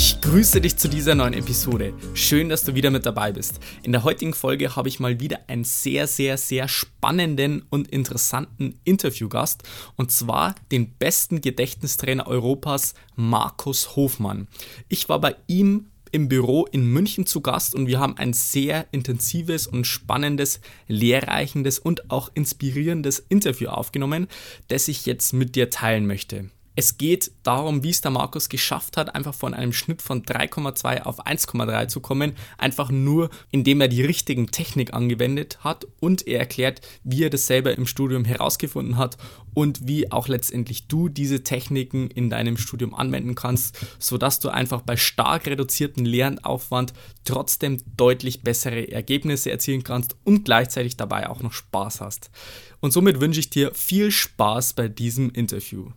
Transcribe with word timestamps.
Ich 0.00 0.20
grüße 0.20 0.60
dich 0.60 0.76
zu 0.76 0.88
dieser 0.88 1.16
neuen 1.16 1.32
Episode. 1.32 1.92
Schön, 2.14 2.48
dass 2.48 2.62
du 2.62 2.76
wieder 2.76 2.92
mit 2.92 3.04
dabei 3.04 3.32
bist. 3.32 3.58
In 3.82 3.90
der 3.90 4.04
heutigen 4.04 4.32
Folge 4.32 4.76
habe 4.76 4.88
ich 4.88 5.00
mal 5.00 5.18
wieder 5.18 5.40
einen 5.48 5.64
sehr, 5.64 6.06
sehr, 6.06 6.38
sehr 6.38 6.68
spannenden 6.68 7.64
und 7.68 7.88
interessanten 7.88 8.78
Interviewgast 8.84 9.64
und 9.96 10.12
zwar 10.12 10.54
den 10.70 10.92
besten 10.92 11.40
Gedächtnistrainer 11.40 12.28
Europas, 12.28 12.94
Markus 13.16 13.96
Hofmann. 13.96 14.46
Ich 14.88 15.08
war 15.08 15.20
bei 15.20 15.34
ihm 15.48 15.86
im 16.12 16.28
Büro 16.28 16.66
in 16.66 16.86
München 16.86 17.26
zu 17.26 17.40
Gast 17.40 17.74
und 17.74 17.88
wir 17.88 17.98
haben 17.98 18.16
ein 18.18 18.32
sehr 18.34 18.86
intensives 18.92 19.66
und 19.66 19.84
spannendes, 19.84 20.60
lehrreichendes 20.86 21.80
und 21.80 22.08
auch 22.08 22.30
inspirierendes 22.34 23.18
Interview 23.28 23.70
aufgenommen, 23.70 24.28
das 24.68 24.86
ich 24.86 25.06
jetzt 25.06 25.32
mit 25.32 25.56
dir 25.56 25.70
teilen 25.70 26.06
möchte. 26.06 26.50
Es 26.78 26.96
geht 26.96 27.32
darum, 27.42 27.82
wie 27.82 27.90
es 27.90 28.02
der 28.02 28.12
Markus 28.12 28.48
geschafft 28.48 28.96
hat, 28.96 29.12
einfach 29.12 29.34
von 29.34 29.52
einem 29.52 29.72
Schnitt 29.72 30.00
von 30.00 30.22
3,2 30.22 31.02
auf 31.02 31.26
1,3 31.26 31.88
zu 31.88 31.98
kommen, 31.98 32.34
einfach 32.56 32.92
nur 32.92 33.30
indem 33.50 33.80
er 33.80 33.88
die 33.88 34.04
richtigen 34.04 34.52
Technik 34.52 34.94
angewendet 34.94 35.58
hat 35.64 35.88
und 35.98 36.28
er 36.28 36.38
erklärt, 36.38 36.80
wie 37.02 37.24
er 37.24 37.30
das 37.30 37.48
selber 37.48 37.76
im 37.76 37.84
Studium 37.84 38.24
herausgefunden 38.24 38.96
hat 38.96 39.16
und 39.54 39.88
wie 39.88 40.12
auch 40.12 40.28
letztendlich 40.28 40.86
du 40.86 41.08
diese 41.08 41.42
Techniken 41.42 42.12
in 42.12 42.30
deinem 42.30 42.56
Studium 42.56 42.94
anwenden 42.94 43.34
kannst, 43.34 43.76
sodass 43.98 44.38
du 44.38 44.48
einfach 44.48 44.82
bei 44.82 44.96
stark 44.96 45.48
reduziertem 45.48 46.04
Lernaufwand 46.04 46.92
trotzdem 47.24 47.78
deutlich 47.96 48.44
bessere 48.44 48.88
Ergebnisse 48.92 49.50
erzielen 49.50 49.82
kannst 49.82 50.14
und 50.22 50.44
gleichzeitig 50.44 50.96
dabei 50.96 51.28
auch 51.28 51.42
noch 51.42 51.54
Spaß 51.54 52.00
hast. 52.02 52.30
Und 52.78 52.92
somit 52.92 53.20
wünsche 53.20 53.40
ich 53.40 53.50
dir 53.50 53.74
viel 53.74 54.12
Spaß 54.12 54.74
bei 54.74 54.86
diesem 54.86 55.30
Interview. 55.30 55.90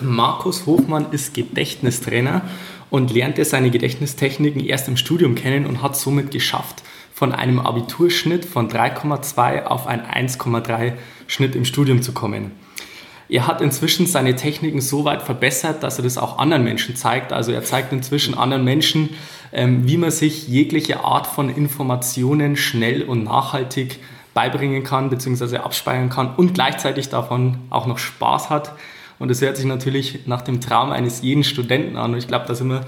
Markus 0.00 0.66
Hofmann 0.66 1.12
ist 1.12 1.34
Gedächtnistrainer 1.34 2.42
und 2.90 3.12
lernte 3.12 3.44
seine 3.44 3.70
Gedächtnistechniken 3.70 4.64
erst 4.64 4.88
im 4.88 4.96
Studium 4.96 5.34
kennen 5.34 5.66
und 5.66 5.82
hat 5.82 5.96
somit 5.96 6.30
geschafft, 6.30 6.82
von 7.12 7.32
einem 7.32 7.58
Abiturschnitt 7.58 8.44
von 8.44 8.68
3,2 8.68 9.64
auf 9.64 9.86
einen 9.86 10.02
1,3 10.02 10.92
Schnitt 11.26 11.54
im 11.56 11.64
Studium 11.64 12.02
zu 12.02 12.12
kommen. 12.12 12.52
Er 13.28 13.46
hat 13.46 13.60
inzwischen 13.60 14.06
seine 14.06 14.36
Techniken 14.36 14.80
so 14.80 15.04
weit 15.04 15.22
verbessert, 15.22 15.82
dass 15.82 15.98
er 15.98 16.04
das 16.04 16.18
auch 16.18 16.38
anderen 16.38 16.62
Menschen 16.62 16.94
zeigt. 16.94 17.32
Also 17.32 17.50
er 17.50 17.64
zeigt 17.64 17.92
inzwischen 17.92 18.38
anderen 18.38 18.64
Menschen, 18.64 19.10
ähm, 19.52 19.88
wie 19.88 19.96
man 19.96 20.12
sich 20.12 20.46
jegliche 20.46 21.00
Art 21.00 21.26
von 21.26 21.48
Informationen 21.48 22.56
schnell 22.56 23.02
und 23.02 23.24
nachhaltig 23.24 23.98
beibringen 24.32 24.84
kann 24.84 25.10
bzw. 25.10 25.56
abspeichern 25.56 26.10
kann 26.10 26.34
und 26.36 26.54
gleichzeitig 26.54 27.08
davon 27.08 27.58
auch 27.70 27.86
noch 27.86 27.98
Spaß 27.98 28.50
hat. 28.50 28.74
Und 29.18 29.28
das 29.28 29.40
hört 29.40 29.56
sich 29.56 29.66
natürlich 29.66 30.26
nach 30.26 30.42
dem 30.42 30.60
Traum 30.60 30.90
eines 30.90 31.22
jeden 31.22 31.44
Studenten 31.44 31.96
an. 31.96 32.12
Und 32.12 32.18
ich 32.18 32.28
glaube, 32.28 32.44
da 32.46 32.54
sind 32.54 32.68
wir 32.68 32.86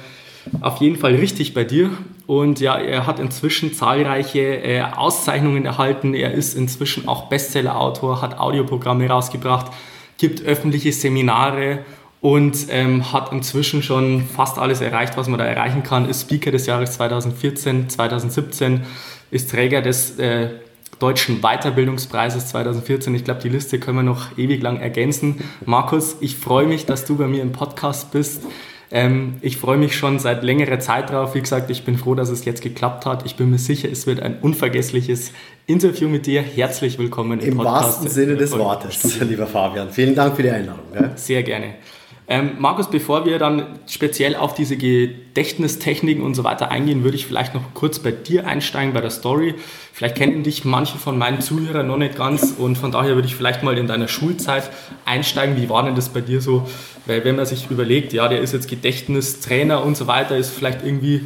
auf 0.60 0.80
jeden 0.80 0.96
Fall 0.96 1.14
richtig 1.14 1.54
bei 1.54 1.64
dir. 1.64 1.90
Und 2.26 2.60
ja, 2.60 2.76
er 2.76 3.06
hat 3.06 3.18
inzwischen 3.18 3.72
zahlreiche 3.72 4.62
äh, 4.62 4.82
Auszeichnungen 4.82 5.64
erhalten. 5.64 6.14
Er 6.14 6.32
ist 6.32 6.54
inzwischen 6.54 7.08
auch 7.08 7.28
Bestseller-Autor, 7.28 8.20
hat 8.20 8.38
Audioprogramme 8.38 9.08
rausgebracht, 9.08 9.72
gibt 10.18 10.44
öffentliche 10.44 10.92
Seminare 10.92 11.80
und 12.20 12.66
ähm, 12.70 13.12
hat 13.12 13.32
inzwischen 13.32 13.82
schon 13.82 14.24
fast 14.26 14.58
alles 14.58 14.80
erreicht, 14.80 15.16
was 15.16 15.28
man 15.28 15.38
da 15.38 15.46
erreichen 15.46 15.82
kann. 15.82 16.08
Ist 16.08 16.22
Speaker 16.22 16.50
des 16.50 16.66
Jahres 16.66 16.92
2014, 16.92 17.88
2017, 17.88 18.82
ist 19.30 19.50
Träger 19.50 19.82
des 19.82 20.18
äh, 20.18 20.50
Deutschen 20.98 21.40
Weiterbildungspreises 21.40 22.48
2014. 22.48 23.14
Ich 23.14 23.24
glaube, 23.24 23.40
die 23.40 23.48
Liste 23.48 23.78
können 23.78 23.98
wir 23.98 24.02
noch 24.02 24.36
ewig 24.36 24.62
lang 24.62 24.80
ergänzen. 24.80 25.42
Markus, 25.64 26.16
ich 26.20 26.36
freue 26.36 26.66
mich, 26.66 26.86
dass 26.86 27.04
du 27.04 27.16
bei 27.16 27.26
mir 27.26 27.42
im 27.42 27.52
Podcast 27.52 28.10
bist. 28.10 28.42
Ähm, 28.90 29.36
ich 29.42 29.58
freue 29.58 29.76
mich 29.76 29.96
schon 29.96 30.18
seit 30.18 30.42
längerer 30.42 30.80
Zeit 30.80 31.10
drauf. 31.10 31.34
Wie 31.34 31.40
gesagt, 31.40 31.70
ich 31.70 31.84
bin 31.84 31.98
froh, 31.98 32.14
dass 32.14 32.30
es 32.30 32.44
jetzt 32.44 32.62
geklappt 32.62 33.04
hat. 33.06 33.26
Ich 33.26 33.36
bin 33.36 33.50
mir 33.50 33.58
sicher, 33.58 33.88
es 33.90 34.06
wird 34.06 34.20
ein 34.20 34.38
unvergessliches 34.40 35.32
Interview 35.66 36.08
mit 36.08 36.26
dir. 36.26 36.40
Herzlich 36.40 36.98
willkommen 36.98 37.40
im, 37.40 37.50
Im 37.50 37.56
Podcast. 37.58 37.76
Im 37.76 37.86
wahrsten 37.86 38.08
Sinne 38.08 38.36
des 38.36 38.52
Wortes, 38.58 39.20
lieber 39.20 39.46
Fabian. 39.46 39.90
Vielen 39.90 40.14
Dank 40.14 40.36
für 40.36 40.42
die 40.42 40.50
Einladung. 40.50 40.86
Gell? 40.92 41.10
Sehr 41.16 41.42
gerne. 41.42 41.74
Ähm, 42.30 42.56
Markus, 42.58 42.90
bevor 42.90 43.24
wir 43.24 43.38
dann 43.38 43.78
speziell 43.86 44.36
auf 44.36 44.52
diese 44.52 44.76
Gedächtnistechniken 44.76 46.22
und 46.22 46.34
so 46.34 46.44
weiter 46.44 46.70
eingehen, 46.70 47.02
würde 47.02 47.16
ich 47.16 47.24
vielleicht 47.24 47.54
noch 47.54 47.72
kurz 47.72 48.00
bei 48.00 48.10
dir 48.10 48.46
einsteigen, 48.46 48.92
bei 48.92 49.00
der 49.00 49.08
Story. 49.08 49.54
Vielleicht 49.94 50.16
kennen 50.16 50.42
dich 50.42 50.66
manche 50.66 50.98
von 50.98 51.16
meinen 51.16 51.40
Zuhörern 51.40 51.86
noch 51.86 51.96
nicht 51.96 52.16
ganz 52.16 52.54
und 52.58 52.76
von 52.76 52.92
daher 52.92 53.14
würde 53.14 53.26
ich 53.26 53.34
vielleicht 53.34 53.62
mal 53.62 53.78
in 53.78 53.86
deiner 53.86 54.08
Schulzeit 54.08 54.70
einsteigen. 55.06 55.56
Wie 55.56 55.70
war 55.70 55.84
denn 55.84 55.94
das 55.94 56.10
bei 56.10 56.20
dir 56.20 56.42
so? 56.42 56.68
Weil 57.06 57.24
wenn 57.24 57.36
man 57.36 57.46
sich 57.46 57.70
überlegt, 57.70 58.12
ja, 58.12 58.28
der 58.28 58.42
ist 58.42 58.52
jetzt 58.52 58.68
Gedächtnistrainer 58.68 59.82
und 59.82 59.96
so 59.96 60.06
weiter, 60.06 60.36
ist 60.36 60.50
vielleicht 60.50 60.84
irgendwie 60.84 61.24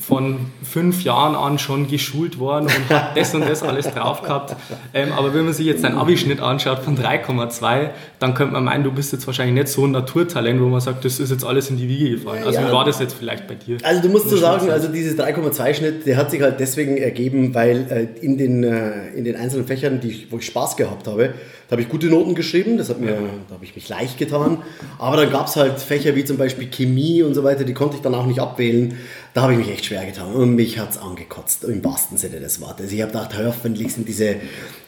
von 0.00 0.46
fünf 0.62 1.04
Jahren 1.04 1.34
an 1.34 1.58
schon 1.58 1.86
geschult 1.86 2.38
worden 2.38 2.66
und 2.66 2.88
hat 2.88 3.16
das 3.16 3.34
und 3.34 3.46
das 3.46 3.62
alles 3.62 3.86
drauf 3.86 4.22
gehabt. 4.22 4.56
Ähm, 4.94 5.12
aber 5.12 5.34
wenn 5.34 5.44
man 5.44 5.52
sich 5.52 5.66
jetzt 5.66 5.84
deinen 5.84 5.98
Abischnitt 5.98 6.40
anschaut 6.40 6.78
von 6.78 6.96
3,2, 6.96 7.90
dann 8.18 8.34
könnte 8.34 8.54
man 8.54 8.64
meinen, 8.64 8.82
du 8.82 8.92
bist 8.92 9.12
jetzt 9.12 9.26
wahrscheinlich 9.26 9.54
nicht 9.54 9.68
so 9.68 9.84
ein 9.84 9.90
Naturtalent, 9.90 10.60
wo 10.60 10.66
man 10.66 10.80
sagt, 10.80 11.04
das 11.04 11.20
ist 11.20 11.30
jetzt 11.30 11.44
alles 11.44 11.68
in 11.68 11.76
die 11.76 11.88
Wiege 11.88 12.16
gefallen. 12.16 12.44
Also 12.44 12.60
ja. 12.60 12.68
wie 12.68 12.72
war 12.72 12.84
das 12.86 12.98
jetzt 12.98 13.12
vielleicht 13.12 13.46
bei 13.46 13.54
dir? 13.54 13.76
Also 13.82 14.00
du 14.00 14.08
musst 14.08 14.30
so 14.30 14.36
sagen, 14.38 14.70
also 14.70 14.88
dieses 14.88 15.18
3,2 15.18 15.74
Schnitt, 15.74 16.06
der 16.06 16.16
hat 16.16 16.30
sich 16.30 16.40
halt 16.40 16.60
deswegen 16.60 16.96
ergeben, 16.96 17.54
weil 17.54 17.86
äh, 17.90 18.24
in, 18.24 18.38
den, 18.38 18.64
äh, 18.64 19.10
in 19.10 19.24
den 19.24 19.36
einzelnen 19.36 19.66
Fächern, 19.66 20.00
die, 20.00 20.26
wo 20.30 20.38
ich 20.38 20.46
Spaß 20.46 20.76
gehabt 20.76 21.08
habe, 21.08 21.34
da 21.70 21.74
habe 21.74 21.82
ich 21.82 21.88
gute 21.88 22.08
Noten 22.08 22.34
geschrieben, 22.34 22.78
das 22.78 22.88
hat 22.88 23.00
mir, 23.00 23.12
da 23.48 23.54
habe 23.54 23.64
ich 23.64 23.76
mich 23.76 23.88
leicht 23.88 24.18
getan. 24.18 24.58
Aber 24.98 25.16
dann 25.16 25.30
gab 25.30 25.46
es 25.46 25.54
halt 25.54 25.78
Fächer 25.78 26.16
wie 26.16 26.24
zum 26.24 26.36
Beispiel 26.36 26.68
Chemie 26.68 27.22
und 27.22 27.34
so 27.34 27.44
weiter, 27.44 27.62
die 27.62 27.74
konnte 27.74 27.94
ich 27.94 28.02
dann 28.02 28.12
auch 28.16 28.26
nicht 28.26 28.40
abwählen. 28.40 28.98
Da 29.32 29.42
habe 29.42 29.52
ich 29.52 29.58
mich 29.58 29.70
echt 29.70 29.84
schwer 29.84 30.04
getan 30.04 30.32
und 30.32 30.56
mich 30.56 30.78
hat 30.78 30.90
es 30.90 30.98
angekotzt, 30.98 31.64
im 31.64 31.84
wahrsten 31.84 32.18
Sinne 32.18 32.40
des 32.40 32.60
Wortes. 32.60 32.90
Ich 32.90 33.00
habe 33.00 33.12
gedacht, 33.12 33.30
hoffentlich 33.38 33.94
sind 33.94 34.08
diese, 34.08 34.36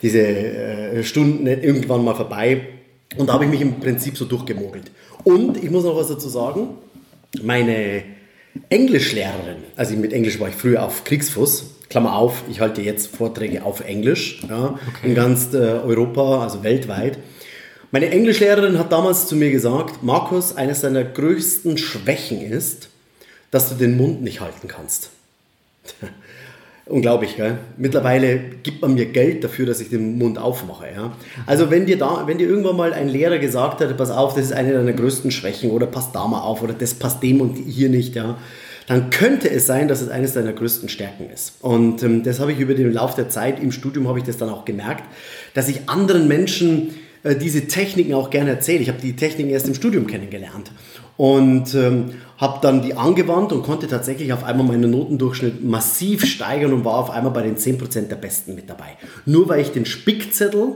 diese 0.03 0.20
äh, 0.20 1.04
Stunden 1.04 1.47
irgendwann 1.47 2.04
mal 2.04 2.14
vorbei. 2.14 2.62
Und 3.16 3.28
da 3.28 3.34
habe 3.34 3.44
ich 3.44 3.50
mich 3.50 3.60
im 3.60 3.78
Prinzip 3.78 4.16
so 4.16 4.25
durchgemogelt. 4.25 4.91
Und 5.22 5.62
ich 5.62 5.70
muss 5.70 5.84
noch 5.84 5.97
was 5.97 6.08
dazu 6.08 6.28
sagen, 6.28 6.70
meine 7.41 8.02
Englischlehrerin, 8.69 9.58
also 9.76 9.94
mit 9.97 10.12
Englisch 10.12 10.41
war 10.41 10.48
ich 10.48 10.54
früher 10.54 10.82
auf 10.82 11.04
Kriegsfuß, 11.04 11.66
Klammer 11.88 12.16
auf, 12.16 12.42
ich 12.50 12.60
halte 12.60 12.82
jetzt 12.82 13.14
Vorträge 13.14 13.64
auf 13.64 13.81
Englisch 13.81 14.42
ja, 14.48 14.78
okay. 14.88 15.08
in 15.08 15.14
ganz 15.14 15.52
äh, 15.52 15.58
Europa, 15.58 16.42
also 16.42 16.62
weltweit. 16.62 17.19
Meine 17.91 18.10
Englischlehrerin 18.10 18.78
hat 18.78 18.91
damals 18.91 19.26
zu 19.26 19.36
mir 19.36 19.50
gesagt, 19.50 20.02
Markus, 20.02 20.56
eines 20.56 20.81
deiner 20.81 21.04
größten 21.04 21.76
Schwächen 21.76 22.41
ist, 22.41 22.88
dass 23.52 23.68
du 23.68 23.76
den 23.76 23.96
Mund 23.96 24.22
nicht 24.22 24.40
halten 24.40 24.66
kannst. 24.66 25.10
Unglaublich, 26.86 27.36
gell? 27.36 27.58
Mittlerweile 27.76 28.40
gibt 28.64 28.82
man 28.82 28.94
mir 28.94 29.06
Geld 29.06 29.44
dafür, 29.44 29.66
dass 29.66 29.80
ich 29.80 29.88
den 29.88 30.18
Mund 30.18 30.36
aufmache. 30.36 30.86
Ja? 30.92 31.12
Also 31.46 31.70
wenn 31.70 31.86
dir, 31.86 31.96
da, 31.96 32.24
wenn 32.26 32.38
dir 32.38 32.48
irgendwann 32.48 32.76
mal 32.76 32.92
ein 32.92 33.08
Lehrer 33.08 33.38
gesagt 33.38 33.80
hat, 33.80 33.96
pass 33.96 34.10
auf, 34.10 34.34
das 34.34 34.46
ist 34.46 34.52
eine 34.52 34.72
deiner 34.72 34.92
größten 34.92 35.30
Schwächen 35.30 35.70
oder 35.70 35.86
pass 35.86 36.10
da 36.10 36.26
mal 36.26 36.40
auf 36.40 36.60
oder 36.62 36.72
das 36.72 36.94
passt 36.94 37.22
dem 37.22 37.40
und 37.40 37.56
hier 37.56 37.88
nicht, 37.88 38.16
ja, 38.16 38.36
dann 38.88 39.10
könnte 39.10 39.48
es 39.48 39.66
sein, 39.66 39.86
dass 39.86 40.00
es 40.00 40.08
eines 40.08 40.32
deiner 40.32 40.52
größten 40.52 40.88
Stärken 40.88 41.30
ist. 41.32 41.54
Und 41.60 42.02
ähm, 42.02 42.24
das 42.24 42.40
habe 42.40 42.50
ich 42.50 42.58
über 42.58 42.74
den 42.74 42.92
Lauf 42.92 43.14
der 43.14 43.28
Zeit 43.28 43.62
im 43.62 43.70
Studium 43.70 44.08
habe 44.08 44.19
ich 44.19 44.24
das 44.24 44.38
dann 44.38 44.48
auch 44.48 44.64
gemerkt, 44.64 45.04
dass 45.55 45.69
ich 45.69 45.88
anderen 45.88 46.26
Menschen 46.26 46.94
äh, 47.22 47.37
diese 47.37 47.69
Techniken 47.69 48.14
auch 48.14 48.31
gerne 48.31 48.50
erzähle. 48.50 48.81
Ich 48.81 48.88
habe 48.88 49.00
die 49.00 49.14
Techniken 49.14 49.50
erst 49.50 49.69
im 49.69 49.75
Studium 49.75 50.08
kennengelernt 50.08 50.72
und 51.22 51.72
ähm, 51.76 52.14
habe 52.36 52.58
dann 52.62 52.82
die 52.82 52.94
angewandt 52.94 53.52
und 53.52 53.62
konnte 53.62 53.86
tatsächlich 53.86 54.32
auf 54.32 54.42
einmal 54.42 54.66
meinen 54.66 54.90
Notendurchschnitt 54.90 55.62
massiv 55.62 56.26
steigern 56.26 56.72
und 56.72 56.84
war 56.84 56.94
auf 56.94 57.10
einmal 57.10 57.32
bei 57.32 57.42
den 57.42 57.56
10% 57.56 58.08
der 58.08 58.16
Besten 58.16 58.56
mit 58.56 58.69
dabei. 58.69 58.96
Nur 59.24 59.48
weil 59.48 59.60
ich 59.60 59.70
den 59.70 59.86
Spickzettel, 59.86 60.74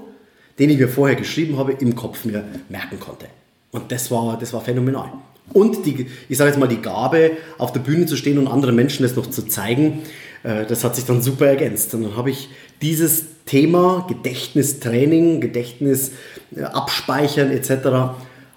den 0.60 0.70
ich 0.70 0.78
mir 0.78 0.88
vorher 0.88 1.16
geschrieben 1.16 1.58
habe, 1.58 1.72
im 1.72 1.96
Kopf 1.96 2.24
mir 2.24 2.44
merken 2.68 3.00
konnte. 3.00 3.26
Und 3.72 3.90
das 3.90 4.08
war, 4.12 4.38
das 4.38 4.52
war 4.52 4.60
phänomenal 4.60 5.10
und 5.52 5.86
die, 5.86 6.06
ich 6.28 6.38
sage 6.38 6.50
jetzt 6.50 6.58
mal, 6.58 6.66
die 6.66 6.82
Gabe, 6.82 7.32
auf 7.58 7.72
der 7.72 7.80
Bühne 7.80 8.06
zu 8.06 8.16
stehen 8.16 8.38
und 8.38 8.48
anderen 8.48 8.74
Menschen 8.74 9.02
das 9.02 9.16
noch 9.16 9.28
zu 9.28 9.42
zeigen, 9.46 10.02
äh, 10.42 10.64
das 10.66 10.84
hat 10.84 10.96
sich 10.96 11.04
dann 11.04 11.22
super 11.22 11.46
ergänzt. 11.46 11.94
Und 11.94 12.02
dann 12.02 12.16
habe 12.16 12.30
ich 12.30 12.50
dieses 12.82 13.24
Thema 13.46 14.04
Gedächtnistraining, 14.08 15.40
Gedächtnis 15.40 16.12
äh, 16.54 16.62
abspeichern 16.62 17.50
etc. 17.50 18.16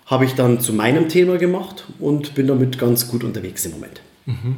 habe 0.10 0.26
ich 0.26 0.34
dann 0.34 0.60
zu 0.60 0.74
meinem 0.74 1.08
Thema 1.08 1.38
gemacht 1.38 1.86
und 2.00 2.34
bin 2.36 2.48
damit 2.48 2.80
ganz 2.80 3.08
gut 3.08 3.24
unterwegs 3.24 3.66
im 3.66 3.74
Moment. 3.74 4.02
Mhm. 4.26 4.56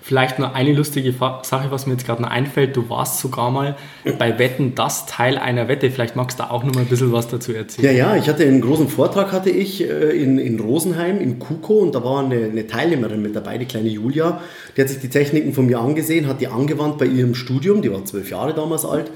Vielleicht 0.00 0.38
nur 0.38 0.54
eine 0.54 0.72
lustige 0.72 1.12
Sache, 1.12 1.70
was 1.70 1.86
mir 1.86 1.92
jetzt 1.92 2.06
gerade 2.06 2.22
noch 2.22 2.30
einfällt. 2.30 2.76
Du 2.76 2.88
warst 2.88 3.20
sogar 3.20 3.50
mal 3.50 3.76
bei 4.18 4.38
Wetten 4.38 4.74
das 4.74 5.06
Teil 5.06 5.38
einer 5.38 5.68
Wette. 5.68 5.90
Vielleicht 5.90 6.16
magst 6.16 6.40
du 6.40 6.50
auch 6.50 6.64
noch 6.64 6.74
mal 6.74 6.80
ein 6.80 6.86
bisschen 6.86 7.12
was 7.12 7.28
dazu 7.28 7.52
erzählen. 7.52 7.86
Ja, 7.86 7.92
ja, 7.92 8.16
ich 8.16 8.28
hatte 8.28 8.44
einen 8.44 8.60
großen 8.60 8.88
Vortrag 8.88 9.32
hatte 9.32 9.50
ich 9.50 9.82
äh, 9.82 10.10
in, 10.10 10.38
in 10.38 10.58
Rosenheim, 10.58 11.20
in 11.20 11.38
Kuko 11.38 11.74
und 11.74 11.94
da 11.94 12.02
war 12.02 12.24
eine, 12.24 12.46
eine 12.46 12.66
Teilnehmerin 12.66 13.22
mit 13.22 13.36
dabei, 13.36 13.58
die 13.58 13.66
kleine 13.66 13.88
Julia. 13.88 14.40
Die 14.76 14.80
hat 14.80 14.88
sich 14.88 14.98
die 14.98 15.08
Techniken 15.08 15.52
von 15.52 15.66
mir 15.66 15.78
angesehen, 15.78 16.26
hat 16.26 16.40
die 16.40 16.48
angewandt 16.48 16.98
bei 16.98 17.06
ihrem 17.06 17.34
Studium, 17.34 17.82
die 17.82 17.92
war 17.92 18.04
zwölf 18.04 18.30
Jahre 18.30 18.54
damals 18.54 18.84
alt 18.84 19.10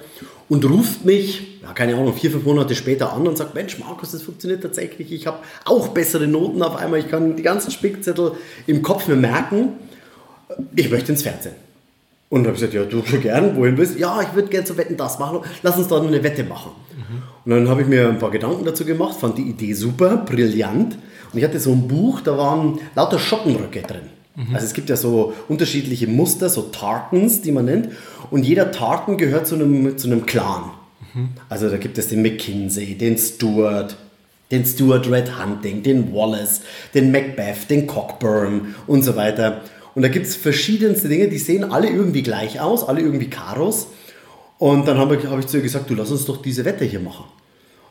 und 0.49 0.65
ruft 0.65 1.05
mich, 1.05 1.61
ja, 1.63 1.73
keine 1.73 1.95
Ahnung, 1.95 2.15
vier, 2.15 2.31
fünf 2.31 2.45
Monate 2.45 2.75
später 2.75 3.13
an 3.13 3.27
und 3.27 3.37
sagt, 3.37 3.55
Mensch, 3.55 3.79
Markus, 3.79 4.13
das 4.13 4.23
funktioniert 4.23 4.63
tatsächlich. 4.63 5.13
Ich 5.13 5.27
habe 5.27 5.39
auch 5.65 5.89
bessere 5.89 6.29
Noten 6.29 6.63
auf 6.63 6.77
einmal. 6.77 7.01
Ich 7.01 7.09
kann 7.09 7.37
die 7.37 7.43
ganzen 7.43 7.71
Spickzettel 7.71 8.33
im 8.67 8.83
Kopf 8.83 9.09
mir 9.09 9.17
merken. 9.17 9.71
Ich 10.75 10.91
möchte 10.91 11.13
ins 11.13 11.23
Fernsehen. 11.23 11.55
Und 12.29 12.45
habe 12.45 12.55
gesagt, 12.55 12.75
ja, 12.75 12.85
du 12.85 13.05
schon 13.05 13.21
gern, 13.21 13.57
wohin 13.57 13.77
willst 13.77 13.95
du? 13.95 14.01
Ja, 14.01 14.21
ich 14.21 14.35
würde 14.35 14.49
gerne 14.49 14.65
zu 14.65 14.77
Wetten 14.77 14.97
das 14.97 15.19
machen. 15.19 15.41
Lass 15.63 15.77
uns 15.79 15.89
da 15.89 16.01
eine 16.01 16.23
Wette 16.23 16.43
machen. 16.45 16.73
Mhm. 16.97 17.23
Und 17.45 17.51
dann 17.51 17.69
habe 17.69 17.83
ich 17.83 17.89
mir 17.89 18.09
ein 18.09 18.19
paar 18.19 18.31
Gedanken 18.33 18.65
dazu 18.65 18.85
gemacht, 18.85 19.17
fand 19.19 19.39
die 19.39 19.49
Idee 19.49 19.73
super, 19.75 20.17
brillant. 20.17 20.99
Und 21.33 21.39
ich 21.39 21.45
hatte 21.45 21.61
so 21.61 21.73
ein 21.73 21.87
Buch, 21.87 22.21
da 22.21 22.37
waren 22.37 22.81
lauter 22.95 23.19
Schottenröcke 23.19 23.83
drin. 23.83 24.16
Mhm. 24.37 24.55
Also 24.55 24.67
es 24.67 24.75
gibt 24.75 24.89
ja 24.89 24.97
so 24.97 25.33
unterschiedliche 25.49 26.07
Muster, 26.07 26.49
so 26.49 26.63
Tartans, 26.63 27.43
die 27.43 27.53
man 27.53 27.65
nennt. 27.65 27.89
Und 28.31 28.45
jeder 28.45 28.71
Tartan 28.71 29.17
gehört 29.17 29.47
zu 29.47 29.55
einem, 29.55 29.97
zu 29.97 30.07
einem 30.07 30.27
Clan. 30.27 30.71
Mhm. 31.15 31.29
Also 31.49 31.69
da 31.71 31.79
gibt 31.79 31.99
es 31.99 32.09
den 32.09 32.23
McKinsey, 32.23 32.97
den 32.97 33.17
Stuart, 33.19 33.97
den 34.51 34.65
Stuart 34.65 35.11
Red 35.11 35.43
Hunting, 35.43 35.83
den 35.83 36.13
Wallace, 36.15 36.61
den 36.95 37.11
Macbeth, 37.11 37.69
den 37.71 37.87
Cockburn 37.87 38.75
und 38.87 39.03
so 39.03 39.17
weiter. 39.17 39.63
Und 39.95 40.03
da 40.03 40.09
gibt 40.09 40.27
es 40.27 40.37
verschiedenste 40.37 41.09
Dinge, 41.09 41.29
die 41.29 41.39
sehen 41.39 41.65
alle 41.65 41.89
irgendwie 41.89 42.23
gleich 42.23 42.61
aus, 42.61 42.87
alle 42.87 43.01
irgendwie 43.01 43.31
Karos. 43.31 43.89
Und 44.59 44.87
dann 44.87 44.99
habe 44.99 45.17
ich, 45.17 45.27
hab 45.27 45.39
ich 45.39 45.47
zu 45.47 45.57
ihr 45.57 45.63
gesagt, 45.63 45.89
du 45.89 45.95
lass 45.95 46.11
uns 46.11 46.27
doch 46.27 46.43
diese 46.43 46.65
Wette 46.65 46.85
hier 46.85 47.01
machen. 47.01 47.25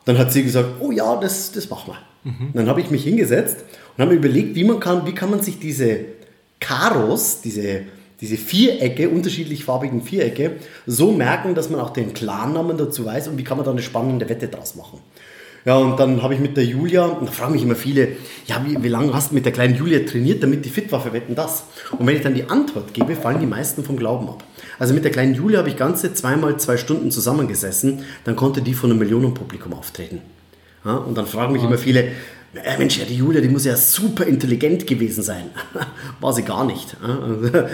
Dann 0.04 0.18
hat 0.18 0.32
sie 0.32 0.44
gesagt, 0.44 0.80
oh 0.80 0.92
ja, 0.92 1.16
das, 1.16 1.50
das 1.50 1.68
machen 1.68 1.92
wir. 1.92 2.30
Mhm. 2.30 2.50
Dann 2.54 2.68
habe 2.68 2.80
ich 2.80 2.90
mich 2.90 3.02
hingesetzt 3.02 3.64
und 3.96 4.02
habe 4.02 4.14
mir 4.14 4.18
überlegt, 4.18 4.54
wie 4.54 4.64
man 4.64 4.78
kann, 4.78 5.04
wie 5.04 5.14
kann 5.14 5.30
man 5.30 5.42
sich 5.42 5.58
diese 5.58 5.98
Karos, 6.60 7.40
diese, 7.42 7.82
diese 8.20 8.36
Vierecke, 8.36 9.08
unterschiedlich 9.08 9.64
farbigen 9.64 10.02
Vierecke, 10.02 10.52
so 10.86 11.12
merken, 11.12 11.54
dass 11.54 11.70
man 11.70 11.80
auch 11.80 11.90
den 11.90 12.14
Klarnamen 12.14 12.78
dazu 12.78 13.04
weiß 13.04 13.28
und 13.28 13.38
wie 13.38 13.44
kann 13.44 13.56
man 13.56 13.64
da 13.64 13.72
eine 13.72 13.82
spannende 13.82 14.28
Wette 14.28 14.48
draus 14.48 14.74
machen. 14.74 15.00
Ja, 15.66 15.78
und 15.78 15.98
dann 15.98 16.22
habe 16.22 16.32
ich 16.32 16.38
mit 16.38 16.56
der 16.56 16.64
Julia, 16.64 17.06
und 17.06 17.26
da 17.26 17.32
fragen 17.32 17.54
mich 17.54 17.62
immer 17.64 17.74
viele, 17.74 18.10
ja, 18.46 18.64
wie, 18.64 18.80
wie 18.84 18.88
lange 18.88 19.12
hast 19.12 19.32
du 19.32 19.34
mit 19.34 19.44
der 19.44 19.52
kleinen 19.52 19.74
Julia 19.74 19.98
trainiert, 20.08 20.40
damit 20.40 20.64
die 20.64 20.68
fit 20.68 20.92
war 20.92 21.00
für 21.00 21.12
Wetten 21.12 21.34
das? 21.34 21.64
Und 21.98 22.06
wenn 22.06 22.14
ich 22.14 22.22
dann 22.22 22.34
die 22.34 22.48
Antwort 22.48 22.94
gebe, 22.94 23.16
fallen 23.16 23.40
die 23.40 23.46
meisten 23.46 23.82
vom 23.82 23.96
Glauben 23.96 24.28
ab. 24.28 24.44
Also 24.78 24.94
mit 24.94 25.02
der 25.02 25.10
kleinen 25.10 25.34
Julia 25.34 25.58
habe 25.58 25.68
ich 25.68 25.76
ganze 25.76 26.14
zweimal 26.14 26.56
zwei 26.58 26.76
Stunden 26.76 27.10
zusammengesessen, 27.10 28.04
dann 28.22 28.36
konnte 28.36 28.62
die 28.62 28.74
von 28.74 28.90
einem 28.90 29.00
Millionenpublikum 29.00 29.72
auftreten. 29.72 30.22
Ja, 30.84 30.98
und 30.98 31.18
dann 31.18 31.26
fragen 31.26 31.52
mich 31.52 31.64
immer 31.64 31.78
viele, 31.78 32.12
äh, 32.64 32.78
Mensch, 32.78 32.98
die 33.08 33.16
Julia, 33.16 33.40
die 33.40 33.48
muss 33.48 33.64
ja 33.64 33.76
super 33.76 34.26
intelligent 34.26 34.86
gewesen 34.86 35.22
sein. 35.22 35.50
war 36.20 36.32
sie 36.32 36.42
gar 36.42 36.64
nicht. 36.64 36.96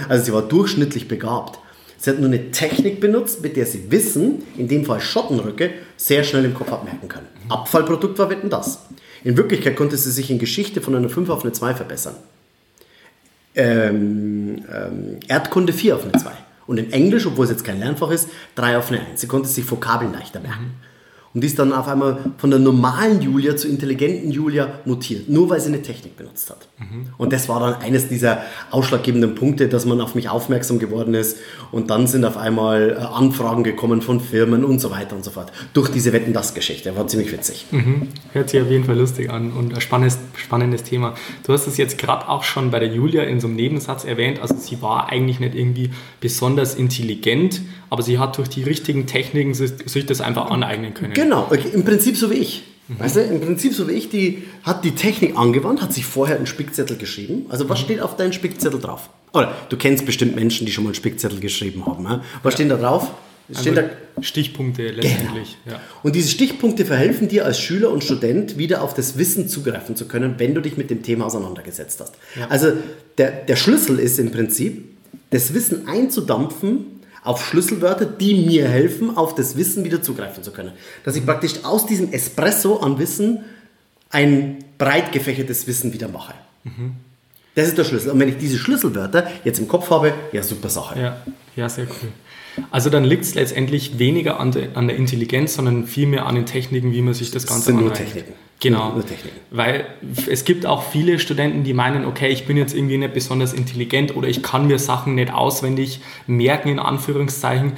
Also 0.08 0.24
sie 0.24 0.32
war 0.32 0.42
durchschnittlich 0.42 1.08
begabt. 1.08 1.58
Sie 1.98 2.10
hat 2.10 2.18
nur 2.18 2.28
eine 2.28 2.50
Technik 2.50 3.00
benutzt, 3.00 3.42
mit 3.42 3.56
der 3.56 3.64
sie 3.64 3.90
Wissen, 3.90 4.42
in 4.56 4.66
dem 4.66 4.84
Fall 4.84 5.00
Schottenrücke, 5.00 5.70
sehr 5.96 6.24
schnell 6.24 6.44
im 6.44 6.54
Kopf 6.54 6.72
abmerken 6.72 7.08
kann. 7.08 7.22
Abfallprodukt 7.48 8.18
war 8.18 8.28
Wetten 8.28 8.50
das. 8.50 8.86
In 9.22 9.36
Wirklichkeit 9.36 9.76
konnte 9.76 9.96
sie 9.96 10.10
sich 10.10 10.30
in 10.30 10.40
Geschichte 10.40 10.80
von 10.80 10.96
einer 10.96 11.08
5 11.08 11.30
auf 11.30 11.44
eine 11.44 11.52
2 11.52 11.74
verbessern. 11.74 12.16
Ähm, 13.54 14.64
ähm, 14.72 15.20
Erdkunde 15.28 15.72
4 15.72 15.94
auf 15.94 16.02
eine 16.02 16.12
2. 16.12 16.32
Und 16.66 16.78
in 16.78 16.92
Englisch, 16.92 17.26
obwohl 17.26 17.44
es 17.44 17.50
jetzt 17.50 17.64
kein 17.64 17.78
Lernfach 17.78 18.10
ist, 18.10 18.28
3 18.56 18.78
auf 18.78 18.88
eine 18.90 19.00
1. 19.00 19.20
Sie 19.20 19.28
konnte 19.28 19.48
sich 19.48 19.70
Vokabeln 19.70 20.12
leichter 20.12 20.40
merken. 20.40 20.72
Und 21.34 21.40
die 21.40 21.46
ist 21.46 21.58
dann 21.58 21.72
auf 21.72 21.88
einmal 21.88 22.18
von 22.36 22.50
der 22.50 22.58
normalen 22.58 23.22
Julia 23.22 23.56
zur 23.56 23.70
intelligenten 23.70 24.30
Julia 24.30 24.80
mutiert, 24.84 25.30
nur 25.30 25.48
weil 25.48 25.60
sie 25.60 25.68
eine 25.68 25.80
Technik 25.80 26.16
benutzt 26.16 26.50
hat. 26.50 26.68
Mhm. 26.78 27.06
Und 27.16 27.32
das 27.32 27.48
war 27.48 27.58
dann 27.60 27.74
eines 27.80 28.08
dieser 28.08 28.42
ausschlaggebenden 28.70 29.34
Punkte, 29.34 29.68
dass 29.68 29.86
man 29.86 30.02
auf 30.02 30.14
mich 30.14 30.28
aufmerksam 30.28 30.78
geworden 30.78 31.14
ist. 31.14 31.38
Und 31.70 31.88
dann 31.88 32.06
sind 32.06 32.26
auf 32.26 32.36
einmal 32.36 32.90
äh, 32.90 32.94
Anfragen 32.96 33.64
gekommen 33.64 34.02
von 34.02 34.20
Firmen 34.20 34.62
und 34.62 34.78
so 34.78 34.90
weiter 34.90 35.16
und 35.16 35.24
so 35.24 35.30
fort. 35.30 35.52
Durch 35.72 35.88
diese 35.88 36.12
Wetten 36.12 36.34
das 36.34 36.52
Geschichte. 36.52 36.94
War 36.96 37.06
ziemlich 37.06 37.32
witzig. 37.32 37.64
Mhm. 37.70 38.08
Hört 38.32 38.50
sich 38.50 38.60
auf 38.60 38.68
jeden 38.68 38.84
Fall 38.84 38.98
lustig 38.98 39.30
an 39.30 39.52
und 39.52 39.74
ein 39.74 39.80
spannendes, 39.80 40.18
spannendes 40.36 40.82
Thema. 40.82 41.14
Du 41.46 41.54
hast 41.54 41.66
es 41.66 41.78
jetzt 41.78 41.96
gerade 41.96 42.28
auch 42.28 42.42
schon 42.42 42.70
bei 42.70 42.78
der 42.78 42.88
Julia 42.88 43.22
in 43.22 43.40
so 43.40 43.46
einem 43.46 43.56
Nebensatz 43.56 44.04
erwähnt. 44.04 44.42
Also 44.42 44.54
sie 44.58 44.82
war 44.82 45.08
eigentlich 45.08 45.40
nicht 45.40 45.54
irgendwie 45.54 45.90
besonders 46.20 46.74
intelligent, 46.74 47.62
aber 47.92 48.02
sie 48.02 48.18
hat 48.18 48.38
durch 48.38 48.48
die 48.48 48.62
richtigen 48.62 49.06
Techniken 49.06 49.52
sich 49.52 50.06
das 50.06 50.22
einfach 50.22 50.50
aneignen 50.50 50.94
können. 50.94 51.12
Genau, 51.12 51.52
im 51.74 51.84
Prinzip 51.84 52.16
so 52.16 52.30
wie 52.30 52.36
ich. 52.36 52.62
Mhm. 52.88 52.98
Weißt 52.98 53.16
du, 53.16 53.20
im 53.20 53.38
Prinzip 53.42 53.74
so 53.74 53.86
wie 53.86 53.92
ich, 53.92 54.08
die 54.08 54.44
hat 54.62 54.82
die 54.82 54.92
Technik 54.92 55.36
angewandt, 55.36 55.82
hat 55.82 55.92
sich 55.92 56.06
vorher 56.06 56.36
einen 56.36 56.46
Spickzettel 56.46 56.96
geschrieben. 56.96 57.44
Also 57.50 57.68
was 57.68 57.80
mhm. 57.80 57.84
steht 57.84 58.00
auf 58.00 58.16
deinem 58.16 58.32
Spickzettel 58.32 58.80
drauf? 58.80 59.10
Oder 59.34 59.54
du 59.68 59.76
kennst 59.76 60.06
bestimmt 60.06 60.34
Menschen, 60.34 60.64
die 60.64 60.72
schon 60.72 60.84
mal 60.84 60.88
einen 60.88 60.94
Spickzettel 60.94 61.38
geschrieben 61.38 61.84
haben. 61.84 62.22
Was 62.42 62.54
ja. 62.54 62.56
steht 62.56 62.70
da 62.70 62.76
drauf? 62.78 63.10
Stehen 63.50 63.76
also 63.76 63.90
da 64.16 64.22
Stichpunkte 64.22 64.88
letztendlich. 64.88 65.58
Genau. 65.66 65.76
Ja. 65.76 65.82
Und 66.02 66.16
diese 66.16 66.30
Stichpunkte 66.30 66.86
verhelfen 66.86 67.28
dir 67.28 67.44
als 67.44 67.60
Schüler 67.60 67.90
und 67.90 68.02
Student 68.02 68.56
wieder 68.56 68.80
auf 68.80 68.94
das 68.94 69.18
Wissen 69.18 69.48
zugreifen 69.48 69.96
zu 69.96 70.08
können, 70.08 70.36
wenn 70.38 70.54
du 70.54 70.62
dich 70.62 70.78
mit 70.78 70.88
dem 70.88 71.02
Thema 71.02 71.26
auseinandergesetzt 71.26 72.00
hast. 72.00 72.14
Ja. 72.40 72.46
Also 72.48 72.72
der, 73.18 73.32
der 73.32 73.56
Schlüssel 73.56 73.98
ist 73.98 74.18
im 74.18 74.30
Prinzip, 74.30 74.82
das 75.28 75.52
Wissen 75.52 75.88
einzudampfen 75.88 77.01
auf 77.22 77.46
Schlüsselwörter, 77.46 78.04
die 78.04 78.34
mir 78.34 78.68
helfen, 78.68 79.16
auf 79.16 79.34
das 79.34 79.56
Wissen 79.56 79.84
wieder 79.84 80.02
zugreifen 80.02 80.42
zu 80.42 80.50
können. 80.50 80.72
Dass 81.04 81.16
ich 81.16 81.24
praktisch 81.24 81.64
aus 81.64 81.86
diesem 81.86 82.12
Espresso 82.12 82.78
an 82.78 82.98
Wissen 82.98 83.44
ein 84.10 84.64
breit 84.78 85.12
gefächertes 85.12 85.66
Wissen 85.66 85.92
wieder 85.92 86.08
mache. 86.08 86.34
Mhm. 86.64 86.92
Das 87.54 87.68
ist 87.68 87.78
der 87.78 87.84
Schlüssel. 87.84 88.10
Und 88.10 88.18
wenn 88.18 88.28
ich 88.28 88.38
diese 88.38 88.58
Schlüsselwörter 88.58 89.30
jetzt 89.44 89.58
im 89.58 89.68
Kopf 89.68 89.90
habe, 89.90 90.14
ja, 90.32 90.42
super 90.42 90.68
Sache. 90.68 90.98
Ja, 90.98 91.22
ja 91.54 91.68
sehr 91.68 91.84
cool. 91.84 92.08
Also 92.70 92.90
dann 92.90 93.04
liegt 93.04 93.24
es 93.24 93.34
letztendlich 93.34 93.98
weniger 93.98 94.40
an, 94.40 94.52
de, 94.52 94.74
an, 94.74 94.88
der 94.88 94.96
Intelligenz, 94.96 95.54
sondern 95.54 95.86
vielmehr 95.86 96.26
an 96.26 96.34
den 96.34 96.46
Techniken, 96.46 96.92
wie 96.92 97.02
man 97.02 97.14
sich 97.14 97.30
das 97.30 97.46
Ganze 97.46 97.72
das 97.72 97.76
sind 97.76 97.80
nur 97.80 97.92
Techniken. 97.92 98.32
Genau. 98.62 98.94
Weil 99.50 99.86
es 100.30 100.44
gibt 100.44 100.66
auch 100.66 100.84
viele 100.84 101.18
Studenten, 101.18 101.64
die 101.64 101.74
meinen, 101.74 102.04
okay, 102.04 102.28
ich 102.28 102.46
bin 102.46 102.56
jetzt 102.56 102.76
irgendwie 102.76 102.96
nicht 102.96 103.12
besonders 103.12 103.52
intelligent 103.52 104.14
oder 104.14 104.28
ich 104.28 104.40
kann 104.40 104.68
mir 104.68 104.78
Sachen 104.78 105.16
nicht 105.16 105.34
auswendig 105.34 106.00
merken, 106.28 106.68
in 106.68 106.78
Anführungszeichen. 106.78 107.72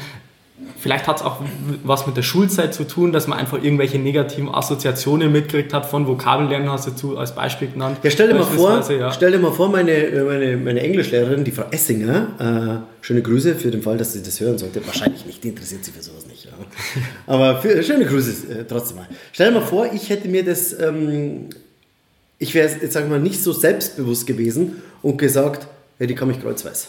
Vielleicht 0.78 1.06
hat 1.06 1.16
es 1.16 1.22
auch 1.22 1.40
was 1.82 2.06
mit 2.06 2.16
der 2.16 2.22
Schulzeit 2.22 2.74
zu 2.74 2.84
tun, 2.84 3.10
dass 3.10 3.26
man 3.26 3.38
einfach 3.38 3.62
irgendwelche 3.62 3.98
negativen 3.98 4.54
Assoziationen 4.54 5.32
mitgekriegt 5.32 5.72
hat 5.72 5.86
von 5.86 6.06
Vokabellernen, 6.06 6.70
hast 6.70 6.90
du 7.02 7.16
als 7.16 7.34
Beispiel 7.34 7.68
genannt. 7.68 7.98
Ja, 8.02 8.10
stell 8.10 8.28
dir 8.28 8.34
mal 8.34 8.44
vor, 8.44 8.84
ja. 8.90 9.10
stell 9.10 9.32
dir 9.32 9.38
mal 9.38 9.52
vor 9.52 9.70
meine, 9.70 10.24
meine, 10.26 10.56
meine 10.58 10.80
Englischlehrerin, 10.80 11.42
die 11.42 11.52
Frau 11.52 11.64
Essinger, 11.70 12.82
äh, 13.00 13.04
schöne 13.04 13.22
Grüße 13.22 13.54
für 13.54 13.70
den 13.70 13.82
Fall, 13.82 13.96
dass 13.96 14.12
sie 14.12 14.22
das 14.22 14.40
hören 14.40 14.58
sollte. 14.58 14.86
Wahrscheinlich 14.86 15.24
nicht, 15.24 15.42
die 15.42 15.48
interessiert 15.48 15.84
sich 15.84 15.94
für 15.94 16.02
sowas 16.02 16.26
nicht. 16.26 16.44
Ja. 16.44 16.50
Aber 17.26 17.62
für, 17.62 17.82
schöne 17.82 18.04
Grüße 18.04 18.52
äh, 18.52 18.64
trotzdem 18.68 18.98
mal. 18.98 19.08
Stell 19.32 19.52
dir 19.52 19.60
mal 19.60 19.66
vor, 19.66 19.90
ich 19.92 20.10
hätte 20.10 20.28
mir 20.28 20.44
das, 20.44 20.78
ähm, 20.78 21.48
ich 22.38 22.54
wäre 22.54 22.68
jetzt 22.68 22.92
sagen 22.92 23.06
wir 23.06 23.16
mal 23.16 23.22
nicht 23.22 23.42
so 23.42 23.52
selbstbewusst 23.52 24.26
gewesen 24.26 24.82
und 25.02 25.16
gesagt, 25.16 25.66
ja, 25.98 26.06
die 26.06 26.14
kann 26.14 26.28
mich 26.28 26.42
kreuzweise. 26.42 26.88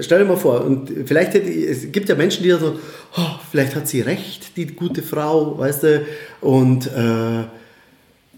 Stell 0.00 0.20
dir 0.20 0.24
mal 0.24 0.36
vor, 0.36 0.64
und 0.64 0.90
vielleicht 1.04 1.34
hätte, 1.34 1.50
es 1.50 1.92
gibt 1.92 2.08
ja 2.08 2.14
Menschen, 2.14 2.42
die 2.42 2.50
so, 2.50 2.78
oh, 3.16 3.30
vielleicht 3.50 3.74
hat 3.74 3.88
sie 3.88 4.00
recht, 4.00 4.56
die 4.56 4.66
gute 4.66 5.02
Frau, 5.02 5.58
weißt 5.58 5.82
du, 5.82 6.06
und 6.40 6.86
äh, 6.86 7.40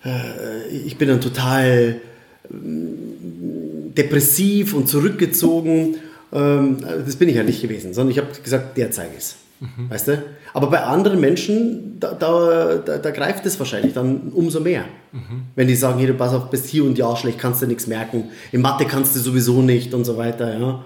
äh, 0.04 0.68
ich 0.84 0.96
bin 0.98 1.08
dann 1.08 1.20
total 1.20 2.00
mm, 2.50 3.94
depressiv 3.96 4.74
und 4.74 4.88
zurückgezogen. 4.88 5.96
Ähm, 6.32 6.78
das 7.06 7.16
bin 7.16 7.28
ich 7.28 7.36
ja 7.36 7.44
nicht 7.44 7.62
gewesen, 7.62 7.94
sondern 7.94 8.10
ich 8.10 8.18
habe 8.18 8.28
gesagt, 8.42 8.76
der 8.76 8.90
zeige 8.90 9.14
es. 9.16 9.36
Mhm. 9.60 9.90
Weißt 9.90 10.08
du? 10.08 10.22
Aber 10.54 10.68
bei 10.68 10.82
anderen 10.82 11.20
Menschen, 11.20 12.00
da, 12.00 12.12
da, 12.12 12.76
da, 12.84 12.98
da 12.98 13.10
greift 13.10 13.46
es 13.46 13.58
wahrscheinlich 13.60 13.94
dann 13.94 14.32
umso 14.34 14.60
mehr. 14.60 14.84
Mhm. 15.12 15.44
Wenn 15.54 15.68
die 15.68 15.76
sagen, 15.76 15.98
hier, 15.98 16.08
du 16.08 16.14
pass 16.14 16.34
auf, 16.34 16.50
bist 16.50 16.66
hier 16.66 16.84
und 16.84 16.98
ja 16.98 17.14
schlecht, 17.16 17.38
kannst 17.38 17.62
du 17.62 17.66
nichts 17.66 17.86
merken. 17.86 18.24
In 18.50 18.60
Mathe 18.60 18.86
kannst 18.86 19.14
du 19.14 19.20
sowieso 19.20 19.62
nicht 19.62 19.94
und 19.94 20.04
so 20.04 20.16
weiter. 20.16 20.58
Ja. 20.58 20.84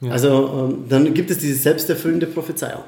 Ja. 0.00 0.12
Also 0.12 0.68
ähm, 0.70 0.88
dann 0.88 1.14
gibt 1.14 1.30
es 1.30 1.38
diese 1.38 1.54
selbsterfüllende 1.54 2.26
Prophezeiung. 2.26 2.84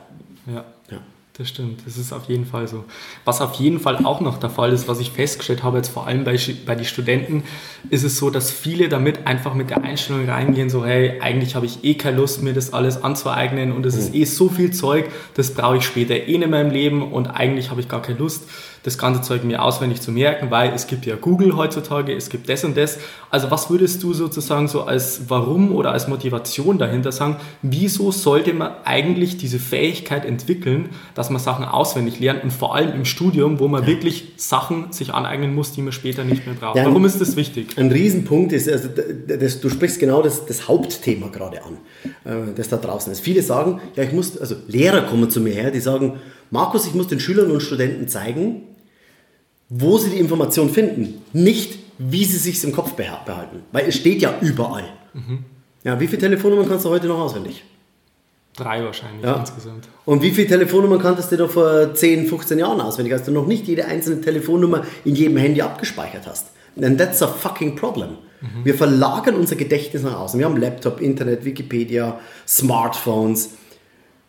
Ja. 0.47 0.65
ja. 0.91 0.99
Das 1.41 1.49
stimmt, 1.49 1.87
das 1.87 1.97
ist 1.97 2.13
auf 2.13 2.29
jeden 2.29 2.45
Fall 2.45 2.69
so. 2.69 2.85
Was 3.25 3.41
auf 3.41 3.55
jeden 3.55 3.81
Fall 3.81 4.05
auch 4.05 4.21
noch 4.21 4.37
der 4.39 4.51
Fall 4.51 4.75
ist, 4.75 4.89
was 4.89 5.01
ich 5.01 5.11
festgestellt 5.11 5.63
habe, 5.63 5.79
jetzt 5.79 5.89
vor 5.89 6.07
allem 6.07 6.23
bei, 6.23 6.39
bei 6.67 6.75
den 6.75 6.85
Studenten, 6.85 7.45
ist 7.89 8.03
es 8.03 8.19
so, 8.19 8.29
dass 8.29 8.51
viele 8.51 8.91
damit 8.91 9.27
einfach 9.27 9.55
mit 9.55 9.71
der 9.71 9.83
Einstellung 9.83 10.29
reingehen, 10.29 10.69
so 10.69 10.85
hey, 10.85 11.19
eigentlich 11.21 11.55
habe 11.55 11.65
ich 11.65 11.83
eh 11.83 11.95
keine 11.95 12.19
Lust, 12.19 12.43
mir 12.43 12.53
das 12.53 12.75
alles 12.75 13.03
anzueignen 13.03 13.73
und 13.73 13.87
es 13.87 13.97
ist 13.97 14.13
mhm. 14.13 14.21
eh 14.21 14.25
so 14.25 14.51
viel 14.51 14.71
Zeug, 14.73 15.07
das 15.35 15.55
brauche 15.55 15.79
ich 15.79 15.85
später 15.85 16.15
eh 16.15 16.37
mehr 16.37 16.61
im 16.61 16.71
Leben 16.71 17.11
und 17.11 17.29
eigentlich 17.29 17.71
habe 17.71 17.81
ich 17.81 17.89
gar 17.89 18.03
keine 18.03 18.19
Lust 18.19 18.43
das 18.83 18.99
ganze 18.99 19.21
Zeug 19.23 19.45
mir 19.45 19.63
auswendig 19.63 20.01
zu 20.01 20.11
merken, 20.13 20.51
weil 20.51 20.73
es 20.73 20.87
gibt 20.87 21.07
ja 21.07 21.17
Google 21.17 21.57
heutzutage, 21.57 22.15
es 22.15 22.31
gibt 22.31 22.49
das 22.49 22.65
und 22.65 22.77
das. 22.77 22.99
Also 23.31 23.51
was 23.51 23.71
würdest 23.71 24.03
du 24.03 24.15
sozusagen 24.15 24.69
so 24.69 24.83
als 24.85 25.29
Warum 25.29 25.75
oder 25.75 25.93
als 25.93 26.09
Motivation 26.09 26.79
dahinter 26.79 27.13
sagen, 27.13 27.37
wieso 27.63 28.11
sollte 28.11 28.55
man 28.55 28.73
eigentlich 28.85 29.37
diese 29.37 29.59
Fähigkeit 29.59 30.25
entwickeln, 30.25 30.91
dass 31.15 31.31
man 31.31 31.41
Sachen 31.41 31.65
auswendig 31.65 32.21
lernt 32.21 32.43
und 32.43 32.53
vor 32.53 32.75
allem 32.75 32.95
im 32.95 33.05
Studium, 33.05 33.59
wo 33.61 33.69
man 33.69 33.83
ja. 33.83 33.89
wirklich 33.89 34.33
Sachen 34.37 34.93
sich 34.93 35.13
aneignen 35.13 35.55
muss, 35.55 35.73
die 35.73 35.83
man 35.83 35.93
später 35.93 36.25
nicht 36.25 36.47
mehr 36.47 36.55
braucht. 36.55 36.77
Ja, 36.77 36.87
Warum 36.87 37.05
ist 37.05 37.21
das 37.21 37.37
wichtig? 37.37 37.77
Ein 37.77 37.93
Riesenpunkt 37.93 38.53
ist, 38.53 38.69
also 38.69 38.89
das, 38.89 39.61
du 39.61 39.69
sprichst 39.69 40.01
genau 40.01 40.23
das, 40.23 40.47
das 40.47 40.69
Hauptthema 40.69 41.29
gerade 41.29 41.63
an, 41.63 41.79
äh, 42.25 42.55
das 42.57 42.69
da 42.69 42.79
draußen 42.79 43.13
ist. 43.13 43.21
Viele 43.21 43.43
sagen, 43.43 43.81
ja 43.97 44.05
ich 44.05 44.13
muss, 44.13 44.39
also 44.39 44.57
Lehrer 44.67 45.03
kommen 45.03 45.31
zu 45.31 45.41
mir 45.41 45.53
her, 45.53 45.71
die 45.71 45.81
sagen, 45.81 46.19
Markus, 46.51 46.87
ich 46.87 46.95
muss 46.95 47.07
den 47.07 47.21
Schülern 47.21 47.51
und 47.51 47.61
Studenten 47.61 48.09
zeigen, 48.09 48.63
wo 49.71 49.97
sie 49.97 50.11
die 50.11 50.19
Information 50.19 50.69
finden, 50.69 51.23
nicht 51.33 51.79
wie 51.97 52.25
sie 52.25 52.37
sich 52.37 52.63
im 52.65 52.73
Kopf 52.73 52.93
behalten. 52.95 53.63
Weil 53.73 53.89
es 53.89 53.95
steht 53.95 54.21
ja 54.21 54.35
überall. 54.41 54.85
Mhm. 55.15 55.45
Ja, 55.85 55.99
wie 55.99 56.07
viele 56.07 56.21
Telefonnummern 56.21 56.69
kannst 56.69 56.85
du 56.85 56.91
heute 56.91 57.07
noch 57.07 57.19
auswendig? 57.19 57.65
Drei 58.57 58.85
wahrscheinlich 58.85 59.25
ja. 59.25 59.37
insgesamt. 59.37 59.89
Und 60.05 60.23
wie 60.23 60.33
viele 60.33 60.49
Telefonnummern 60.49 60.99
kanntest 60.99 61.31
du 61.33 61.37
noch 61.37 61.51
vor 61.51 61.95
10, 61.95 62.27
15 62.27 62.59
Jahren 62.59 62.81
auswendig, 62.81 63.13
als 63.15 63.25
du 63.25 63.31
noch 63.31 63.47
nicht 63.47 63.67
jede 63.69 63.87
einzelne 63.87 64.21
Telefonnummer 64.21 64.85
in 65.05 65.15
jedem 65.15 65.37
Handy 65.37 65.63
abgespeichert 65.63 66.27
hast? 66.27 66.49
And 66.81 66.99
that's 66.99 67.23
a 67.23 67.29
fucking 67.29 67.77
problem. 67.77 68.19
Mhm. 68.41 68.65
Wir 68.65 68.75
verlagern 68.75 69.37
unser 69.37 69.57
Gedächtnis 69.57 70.03
nach 70.03 70.19
außen. 70.19 70.39
Wir 70.39 70.47
haben 70.47 70.57
Laptop, 70.57 71.01
Internet, 71.01 71.45
Wikipedia, 71.45 72.19
Smartphones. 72.47 73.51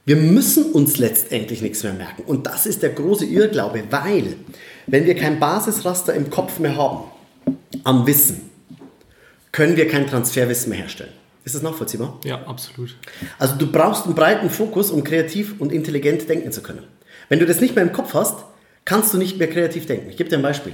Wir 0.06 0.16
müssen 0.16 0.72
uns 0.72 0.98
letztendlich 0.98 1.62
nichts 1.62 1.84
mehr 1.84 1.94
merken. 1.94 2.24
Und 2.26 2.48
das 2.48 2.66
ist 2.66 2.84
der 2.84 2.90
große 2.92 3.26
Irrglaube, 3.26 3.84
weil 3.90 4.36
wenn 4.88 5.06
wir 5.06 5.16
kein 5.16 5.40
Basisraster 5.40 6.14
im 6.14 6.30
Kopf 6.30 6.60
mehr 6.60 6.76
haben, 6.76 7.06
am 7.84 8.06
Wissen, 8.08 8.50
können 9.52 9.76
wir 9.76 9.88
kein 9.88 10.08
Transferwissen 10.08 10.70
mehr 10.70 10.80
herstellen. 10.80 11.12
Ist 11.44 11.56
das 11.56 11.62
nachvollziehbar? 11.62 12.20
Ja, 12.24 12.44
absolut. 12.46 12.96
Also 13.40 13.56
du 13.56 13.72
brauchst 13.72 14.06
einen 14.06 14.16
breiten 14.16 14.50
Fokus, 14.50 14.92
um 14.92 15.04
kreativ 15.04 15.56
und 15.60 15.72
intelligent 15.72 16.30
denken 16.30 16.52
zu 16.52 16.62
können. 16.62 16.84
Wenn 17.30 17.40
du 17.40 17.46
das 17.46 17.62
nicht 17.62 17.76
mehr 17.76 17.84
im 17.84 17.94
Kopf 17.94 18.14
hast, 18.14 18.46
kannst 18.86 19.14
du 19.14 19.18
nicht 19.18 19.38
mehr 19.40 19.50
kreativ 19.50 19.86
denken. 19.86 20.10
Ich 20.10 20.18
gebe 20.18 20.30
dir 20.30 20.38
ein 20.38 20.44
Beispiel. 20.44 20.74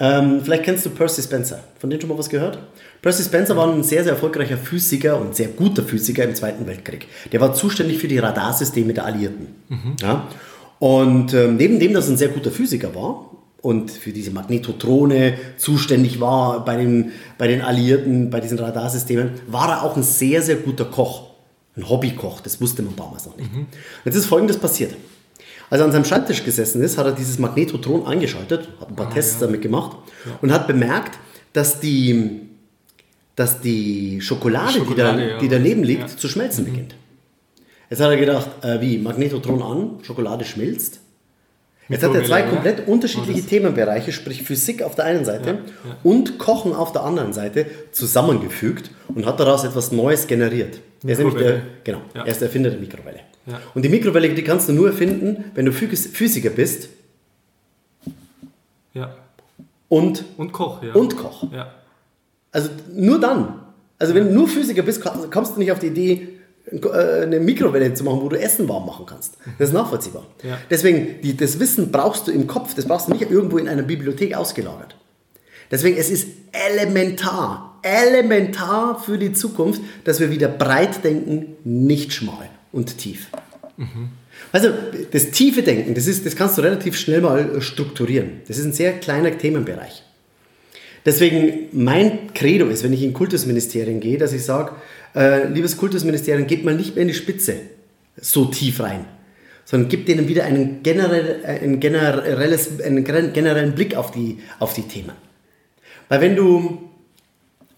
Ähm, 0.00 0.40
vielleicht 0.42 0.64
kennst 0.64 0.84
du 0.86 0.90
Percy 0.90 1.22
Spencer. 1.22 1.62
Von 1.78 1.90
dem 1.90 2.00
schon 2.00 2.08
mal 2.08 2.18
was 2.18 2.30
gehört? 2.30 2.58
Percy 3.02 3.22
Spencer 3.22 3.56
war 3.56 3.72
ein 3.72 3.82
sehr, 3.82 4.02
sehr 4.02 4.14
erfolgreicher 4.14 4.56
Physiker 4.56 5.20
und 5.20 5.36
sehr 5.36 5.48
guter 5.48 5.82
Physiker 5.82 6.24
im 6.24 6.34
Zweiten 6.34 6.66
Weltkrieg. 6.66 7.06
Der 7.30 7.40
war 7.40 7.54
zuständig 7.54 7.98
für 7.98 8.08
die 8.08 8.18
Radarsysteme 8.18 8.94
der 8.94 9.04
Alliierten. 9.04 9.48
Mhm. 9.68 9.96
Ja? 10.00 10.28
Und 10.78 11.34
ähm, 11.34 11.56
neben 11.56 11.78
dem, 11.78 11.92
dass 11.92 12.06
er 12.06 12.14
ein 12.14 12.16
sehr 12.16 12.28
guter 12.28 12.50
Physiker 12.50 12.94
war, 12.94 13.30
und 13.62 13.92
für 13.92 14.12
diese 14.12 14.32
Magnetotrone 14.32 15.38
zuständig 15.56 16.20
war 16.20 16.64
bei 16.64 16.76
den, 16.76 17.12
bei 17.38 17.46
den 17.46 17.62
Alliierten, 17.62 18.28
bei 18.28 18.40
diesen 18.40 18.58
Radarsystemen, 18.58 19.30
war 19.46 19.70
er 19.70 19.82
auch 19.84 19.96
ein 19.96 20.02
sehr, 20.02 20.42
sehr 20.42 20.56
guter 20.56 20.84
Koch. 20.84 21.30
Ein 21.76 21.88
Hobbykoch, 21.88 22.40
das 22.40 22.60
wusste 22.60 22.82
man 22.82 22.94
damals 22.96 23.24
noch 23.24 23.36
nicht. 23.36 23.50
Mhm. 23.54 23.66
Jetzt 24.04 24.16
ist 24.16 24.26
Folgendes 24.26 24.58
passiert. 24.58 24.94
Als 25.70 25.80
er 25.80 25.86
an 25.86 25.92
seinem 25.92 26.04
Schreibtisch 26.04 26.44
gesessen 26.44 26.82
ist, 26.82 26.98
hat 26.98 27.06
er 27.06 27.12
dieses 27.12 27.38
Magnetotron 27.38 28.04
eingeschaltet, 28.04 28.68
hat 28.78 28.90
ein 28.90 28.96
paar 28.96 29.06
ah, 29.06 29.14
Tests 29.14 29.40
ja. 29.40 29.46
damit 29.46 29.62
gemacht 29.62 29.96
ja. 30.26 30.32
und 30.42 30.52
hat 30.52 30.66
bemerkt, 30.66 31.18
dass 31.54 31.80
die, 31.80 32.40
dass 33.36 33.60
die 33.60 34.20
Schokolade, 34.20 34.80
Schokolade 34.80 35.18
die, 35.18 35.24
da, 35.24 35.32
ja. 35.34 35.38
die 35.38 35.48
daneben 35.48 35.82
liegt, 35.82 36.10
zu 36.10 36.28
schmelzen 36.28 36.64
mhm. 36.64 36.70
beginnt. 36.70 36.94
Jetzt 37.88 38.00
hat 38.00 38.10
er 38.10 38.16
gedacht, 38.16 38.48
äh, 38.62 38.80
wie, 38.80 38.98
Magnetotron 38.98 39.62
an, 39.62 39.90
Schokolade 40.02 40.44
schmilzt. 40.44 41.01
Jetzt 41.88 42.04
hat 42.04 42.14
er 42.14 42.24
zwei 42.24 42.42
komplett 42.42 42.86
unterschiedliche 42.86 43.42
Themenbereiche, 43.42 44.12
sprich 44.12 44.42
Physik 44.42 44.82
auf 44.82 44.94
der 44.94 45.04
einen 45.04 45.24
Seite 45.24 45.50
ja, 45.50 45.54
ja. 45.54 45.96
und 46.02 46.38
Kochen 46.38 46.72
auf 46.72 46.92
der 46.92 47.02
anderen 47.02 47.32
Seite, 47.32 47.66
zusammengefügt 47.90 48.90
und 49.08 49.26
hat 49.26 49.40
daraus 49.40 49.64
etwas 49.64 49.92
Neues 49.92 50.26
generiert. 50.26 50.80
Er 51.04 51.10
ist 51.10 51.18
nämlich 51.18 51.36
der, 51.36 51.62
genau, 51.84 52.00
ja. 52.14 52.22
er 52.22 52.28
ist 52.28 52.40
der 52.40 52.48
Erfinder 52.48 52.70
der 52.70 52.78
Mikrowelle. 52.78 53.20
Und 53.74 53.82
die 53.82 53.88
Mikrowelle, 53.88 54.28
die 54.30 54.44
kannst 54.44 54.68
du 54.68 54.72
nur 54.72 54.86
erfinden, 54.88 55.44
wenn 55.54 55.66
du 55.66 55.72
Physiker 55.72 56.50
bist. 56.50 56.88
Ja. 58.94 59.16
Und, 59.88 60.24
und 60.36 60.52
Koch, 60.52 60.82
ja. 60.82 60.94
Und 60.94 61.16
Koch. 61.16 61.52
Ja. 61.52 61.74
Also 62.52 62.70
nur 62.94 63.18
dann. 63.18 63.60
Also 63.98 64.14
wenn 64.14 64.26
du 64.26 64.32
nur 64.32 64.48
Physiker 64.48 64.82
bist, 64.82 65.02
kommst 65.30 65.56
du 65.56 65.58
nicht 65.58 65.72
auf 65.72 65.80
die 65.80 65.88
Idee, 65.88 66.28
eine 66.72 67.40
Mikrowelle 67.40 67.92
zu 67.94 68.04
machen, 68.04 68.20
wo 68.22 68.28
du 68.28 68.38
Essen 68.38 68.68
warm 68.68 68.86
machen 68.86 69.06
kannst. 69.06 69.36
Das 69.58 69.68
ist 69.68 69.74
nachvollziehbar. 69.74 70.26
Ja. 70.42 70.58
Deswegen, 70.70 71.20
die, 71.22 71.36
das 71.36 71.58
Wissen 71.60 71.92
brauchst 71.92 72.28
du 72.28 72.32
im 72.32 72.46
Kopf, 72.46 72.74
das 72.74 72.86
brauchst 72.86 73.08
du 73.08 73.12
nicht 73.12 73.30
irgendwo 73.30 73.58
in 73.58 73.68
einer 73.68 73.82
Bibliothek 73.82 74.34
ausgelagert. 74.34 74.96
Deswegen, 75.70 75.96
es 75.96 76.10
ist 76.10 76.28
elementar, 76.52 77.78
elementar 77.82 79.00
für 79.00 79.18
die 79.18 79.32
Zukunft, 79.32 79.82
dass 80.04 80.20
wir 80.20 80.30
wieder 80.30 80.48
breit 80.48 81.04
denken, 81.04 81.56
nicht 81.64 82.12
schmal 82.12 82.50
und 82.72 82.98
tief. 82.98 83.28
Mhm. 83.76 84.10
Also 84.50 84.68
das 85.10 85.30
tiefe 85.30 85.62
Denken, 85.62 85.94
das, 85.94 86.06
ist, 86.06 86.26
das 86.26 86.36
kannst 86.36 86.58
du 86.58 86.62
relativ 86.62 86.96
schnell 86.96 87.20
mal 87.20 87.60
strukturieren. 87.62 88.40
Das 88.48 88.58
ist 88.58 88.64
ein 88.64 88.72
sehr 88.72 88.92
kleiner 88.94 89.36
Themenbereich. 89.36 90.02
Deswegen 91.04 91.68
mein 91.72 92.32
Credo 92.32 92.66
ist, 92.66 92.84
wenn 92.84 92.92
ich 92.92 93.02
in 93.02 93.12
Kultusministerien 93.12 94.00
gehe, 94.00 94.18
dass 94.18 94.32
ich 94.32 94.44
sage, 94.44 94.72
äh, 95.14 95.48
liebes 95.48 95.76
Kultusministerium, 95.76 96.46
geht 96.46 96.64
mal 96.64 96.74
nicht 96.74 96.94
mehr 96.94 97.02
in 97.02 97.08
die 97.08 97.14
Spitze 97.14 97.56
so 98.20 98.44
tief 98.46 98.80
rein, 98.80 99.04
sondern 99.64 99.88
gibt 99.88 100.08
denen 100.08 100.28
wieder 100.28 100.44
einen, 100.44 100.82
generell, 100.82 101.44
einen, 101.44 101.80
generelles, 101.80 102.80
einen 102.80 103.04
generellen 103.04 103.74
Blick 103.74 103.96
auf 103.96 104.10
die, 104.12 104.38
auf 104.58 104.74
die 104.74 104.82
Themen. 104.82 105.12
Weil 106.08 106.20
wenn 106.20 106.36
du 106.36 106.90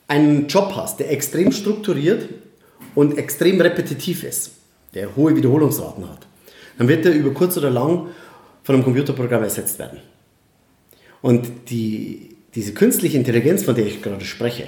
einen 0.07 0.49
Job 0.49 0.73
hast, 0.76 1.00
der 1.00 1.11
extrem 1.11 1.50
strukturiert 1.52 2.28
und 2.95 3.16
extrem 3.16 3.61
repetitiv 3.61 4.23
ist, 4.25 4.52
der 4.93 5.16
hohe 5.16 5.35
Wiederholungsraten 5.35 6.09
hat, 6.09 6.26
dann 6.78 6.88
wird 6.88 7.07
er 7.07 7.12
über 7.12 7.33
kurz 7.33 7.57
oder 7.57 7.71
lang 7.71 8.09
von 8.62 8.75
einem 8.75 8.85
Computerprogramm 8.85 9.45
ersetzt 9.45 9.78
werden. 9.78 10.00
Und 11.23 11.71
die, 11.71 12.34
diese 12.55 12.73
künstliche 12.73 13.17
Intelligenz, 13.17 13.65
von 13.65 13.75
der 13.75 13.87
ich 13.87 14.03
gerade 14.03 14.25
spreche, 14.25 14.65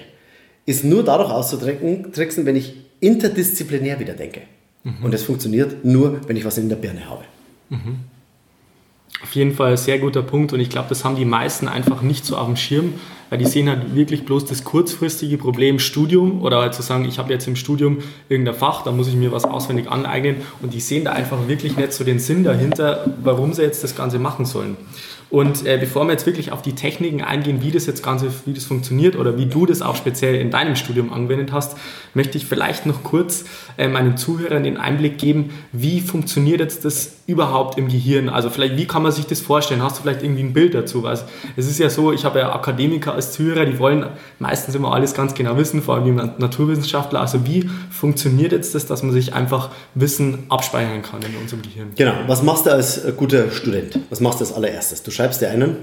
ist 0.65 0.85
nur 0.85 1.05
dadurch 1.05 1.31
auszutricksen, 1.31 2.45
wenn 2.45 2.57
ich 2.57 2.75
interdisziplinär 3.01 4.01
wieder 4.01 4.15
denke. 4.15 4.43
Mhm. 4.83 5.05
Und 5.05 5.15
das 5.15 5.23
funktioniert 5.23 5.85
nur, 5.85 6.21
wenn 6.27 6.37
ich 6.37 6.45
was 6.45 6.59
in 6.59 6.69
der 6.69 6.77
Birne 6.77 7.09
habe. 7.09 7.25
Mhm. 7.71 7.99
Auf 9.23 9.35
jeden 9.35 9.55
Fall 9.55 9.73
ein 9.73 9.77
sehr 9.77 9.99
guter 9.99 10.23
Punkt 10.23 10.53
und 10.53 10.61
ich 10.61 10.69
glaube, 10.69 10.89
das 10.89 11.05
haben 11.05 11.17
die 11.17 11.25
meisten 11.25 11.69
einfach 11.69 12.03
nicht 12.03 12.25
so 12.25 12.37
auf 12.37 12.47
dem 12.47 12.57
Schirm, 12.57 12.95
weil 13.31 13.39
die 13.39 13.45
sehen 13.45 13.69
halt 13.69 13.95
wirklich 13.95 14.25
bloß 14.25 14.45
das 14.45 14.65
kurzfristige 14.65 15.39
Problem 15.39 15.79
Studium 15.79 16.43
oder 16.43 16.61
halt 16.61 16.75
zu 16.75 16.83
sagen, 16.83 17.05
ich 17.05 17.19
habe 17.19 17.33
jetzt 17.33 17.47
im 17.47 17.57
Studium 17.57 17.99
irgendein 18.29 18.55
Fach, 18.55 18.83
da 18.83 18.93
muss 18.93 19.09
ich 19.09 19.15
mir 19.15 19.33
was 19.33 19.45
auswendig 19.45 19.91
aneignen 19.91 20.37
und 20.63 20.73
die 20.75 20.81
sehen 20.81 21.05
da 21.05 21.13
einfach 21.13 21.49
wirklich 21.49 21.77
nicht 21.77 21.93
so 21.93 22.05
den 22.05 22.19
Sinn 22.19 22.45
dahinter, 22.45 23.05
warum 23.23 23.53
sie 23.53 23.63
jetzt 23.63 23.85
das 23.85 23.97
Ganze 23.97 24.19
machen 24.19 24.45
sollen. 24.45 24.77
Und 25.29 25.67
äh, 25.67 25.77
bevor 25.77 26.05
wir 26.05 26.13
jetzt 26.13 26.25
wirklich 26.25 26.53
auf 26.53 26.63
die 26.63 26.75
Techniken 26.75 27.21
eingehen, 27.21 27.61
wie 27.61 27.73
das 27.73 27.87
jetzt 27.87 28.03
Ganze, 28.05 28.29
wie 28.45 28.53
das 28.53 28.65
funktioniert 28.65 29.17
oder 29.17 29.37
wie 29.37 29.47
du 29.47 29.67
das 29.67 29.83
auch 29.83 29.97
speziell 29.97 30.37
in 30.37 30.53
deinem 30.53 30.77
Studium 30.77 31.13
angewendet 31.13 31.51
hast, 31.51 31.77
möchte 32.15 32.39
ich 32.39 32.47
vielleicht 32.47 32.87
noch 32.87 33.03
kurz 33.03 33.45
äh, 33.77 33.89
meinen 33.89 34.17
Zuhörern 34.17 34.63
den 34.63 34.77
Einblick 34.77 35.19
geben, 35.19 35.51
wie 35.73 36.01
funktioniert 36.01 36.61
jetzt 36.61 36.85
das 36.85 37.17
überhaupt 37.27 37.77
im 37.77 37.89
Gehirn? 37.89 38.29
Also 38.29 38.51
vielleicht, 38.51 38.77
wie 38.77 38.87
kann 38.87 39.03
man 39.03 39.11
sich 39.11 39.27
das 39.27 39.41
vorstellen? 39.41 39.83
Hast 39.83 39.99
du 39.99 40.03
vielleicht 40.03 40.23
irgendwie 40.23 40.45
ein 40.45 40.53
Bild 40.53 40.75
dazu? 40.75 41.03
Weil 41.03 41.19
es 41.57 41.67
ist 41.67 41.81
ja 41.81 41.91
so, 41.91 42.13
ich 42.13 42.25
habe 42.25 42.39
ja 42.39 42.55
Akademiker 42.55 43.16
als 43.17 43.33
Zuhörer, 43.33 43.65
die 43.65 43.79
wollen 43.79 44.07
meistens 44.39 44.75
immer 44.75 44.93
alles 44.93 45.15
ganz 45.15 45.35
genau 45.35 45.57
wissen, 45.57 45.83
vor 45.83 45.97
allem 45.97 46.05
die 46.05 46.13
Naturwissenschaftler. 46.13 47.21
Also 47.21 47.47
wie 47.47 47.69
funktioniert 47.91 48.53
jetzt 48.53 48.75
das, 48.75 48.87
dass 48.87 49.03
man 49.03 49.13
sich 49.13 49.35
einfach 49.35 49.71
Wissen 49.95 50.45
abspeichern 50.49 51.03
kann 51.03 51.23
in 51.23 51.37
unserem 51.37 51.63
Gehirn? 51.63 51.93
Genau. 51.97 52.15
Was 52.27 52.43
machst 52.43 52.67
du 52.67 52.71
als 52.71 53.05
äh, 53.05 53.13
guter 53.17 53.51
Student? 53.51 53.99
Was 54.11 54.21
machst 54.21 54.41
du 54.41 54.45
als 54.45 54.55
allererstes? 54.55 55.03
Du 55.03 55.11
schreibst 55.11 55.41
dir 55.41 55.51
einen. 55.51 55.77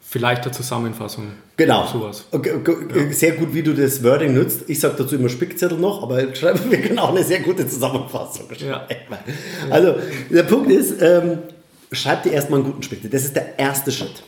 Vielleicht 0.00 0.42
eine 0.42 0.52
Zusammenfassung. 0.52 1.28
Genau. 1.56 1.86
Sowas. 1.86 2.26
Okay, 2.32 2.52
ja. 2.94 3.12
Sehr 3.12 3.32
gut, 3.32 3.54
wie 3.54 3.62
du 3.62 3.72
das 3.72 4.04
Wording 4.04 4.34
nutzt. 4.34 4.68
Ich 4.68 4.78
sage 4.78 4.94
dazu 4.98 5.14
immer 5.14 5.30
Spickzettel 5.30 5.78
noch, 5.78 6.02
aber 6.02 6.34
schreiben 6.34 6.70
wir 6.70 6.78
genau 6.82 7.08
eine 7.08 7.24
sehr 7.24 7.40
gute 7.40 7.66
Zusammenfassung. 7.66 8.46
Ja. 8.58 8.86
Also, 9.70 9.94
der 10.28 10.42
Punkt 10.42 10.70
ist, 10.70 11.00
ähm, 11.00 11.38
schreib 11.92 12.22
dir 12.22 12.32
erstmal 12.32 12.60
einen 12.60 12.70
guten 12.70 12.82
Spickzettel. 12.82 13.10
Das 13.10 13.24
ist 13.24 13.36
der 13.36 13.58
erste 13.58 13.92
Schritt. 13.92 14.22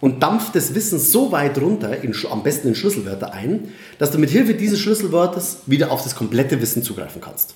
Und 0.00 0.22
dampf 0.22 0.52
das 0.52 0.74
Wissen 0.74 0.98
so 0.98 1.32
weit 1.32 1.60
runter, 1.60 2.02
in, 2.02 2.14
am 2.30 2.42
besten 2.42 2.68
in 2.68 2.74
Schlüsselwörter 2.74 3.32
ein, 3.32 3.68
dass 3.98 4.10
du 4.10 4.18
mit 4.18 4.30
Hilfe 4.30 4.54
dieses 4.54 4.78
Schlüsselwörters 4.80 5.62
wieder 5.66 5.90
auf 5.90 6.02
das 6.02 6.14
komplette 6.14 6.60
Wissen 6.60 6.82
zugreifen 6.82 7.20
kannst. 7.20 7.54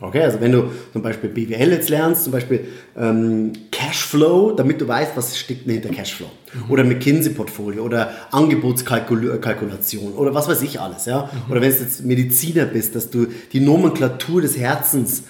Okay, 0.00 0.22
also 0.22 0.40
wenn 0.40 0.52
du 0.52 0.70
zum 0.92 1.02
Beispiel 1.02 1.28
BWL 1.28 1.72
jetzt 1.72 1.90
lernst, 1.90 2.24
zum 2.24 2.32
Beispiel 2.32 2.66
ähm, 2.96 3.52
Cashflow, 3.70 4.52
damit 4.52 4.80
du 4.80 4.88
weißt, 4.88 5.12
was 5.14 5.36
steckt 5.36 5.70
hinter 5.70 5.90
Cashflow. 5.90 6.30
Oder 6.70 6.84
McKinsey-Portfolio 6.84 7.82
oder 7.82 8.12
Angebotskalkulation 8.30 10.14
oder 10.14 10.34
was 10.34 10.48
weiß 10.48 10.62
ich 10.62 10.80
alles. 10.80 11.04
Ja? 11.04 11.28
Oder 11.50 11.60
wenn 11.60 11.70
du 11.70 11.76
jetzt 11.78 12.02
Mediziner 12.02 12.64
bist, 12.64 12.94
dass 12.94 13.10
du 13.10 13.26
die 13.52 13.60
Nomenklatur 13.60 14.40
des 14.40 14.56
Herzens 14.56 15.24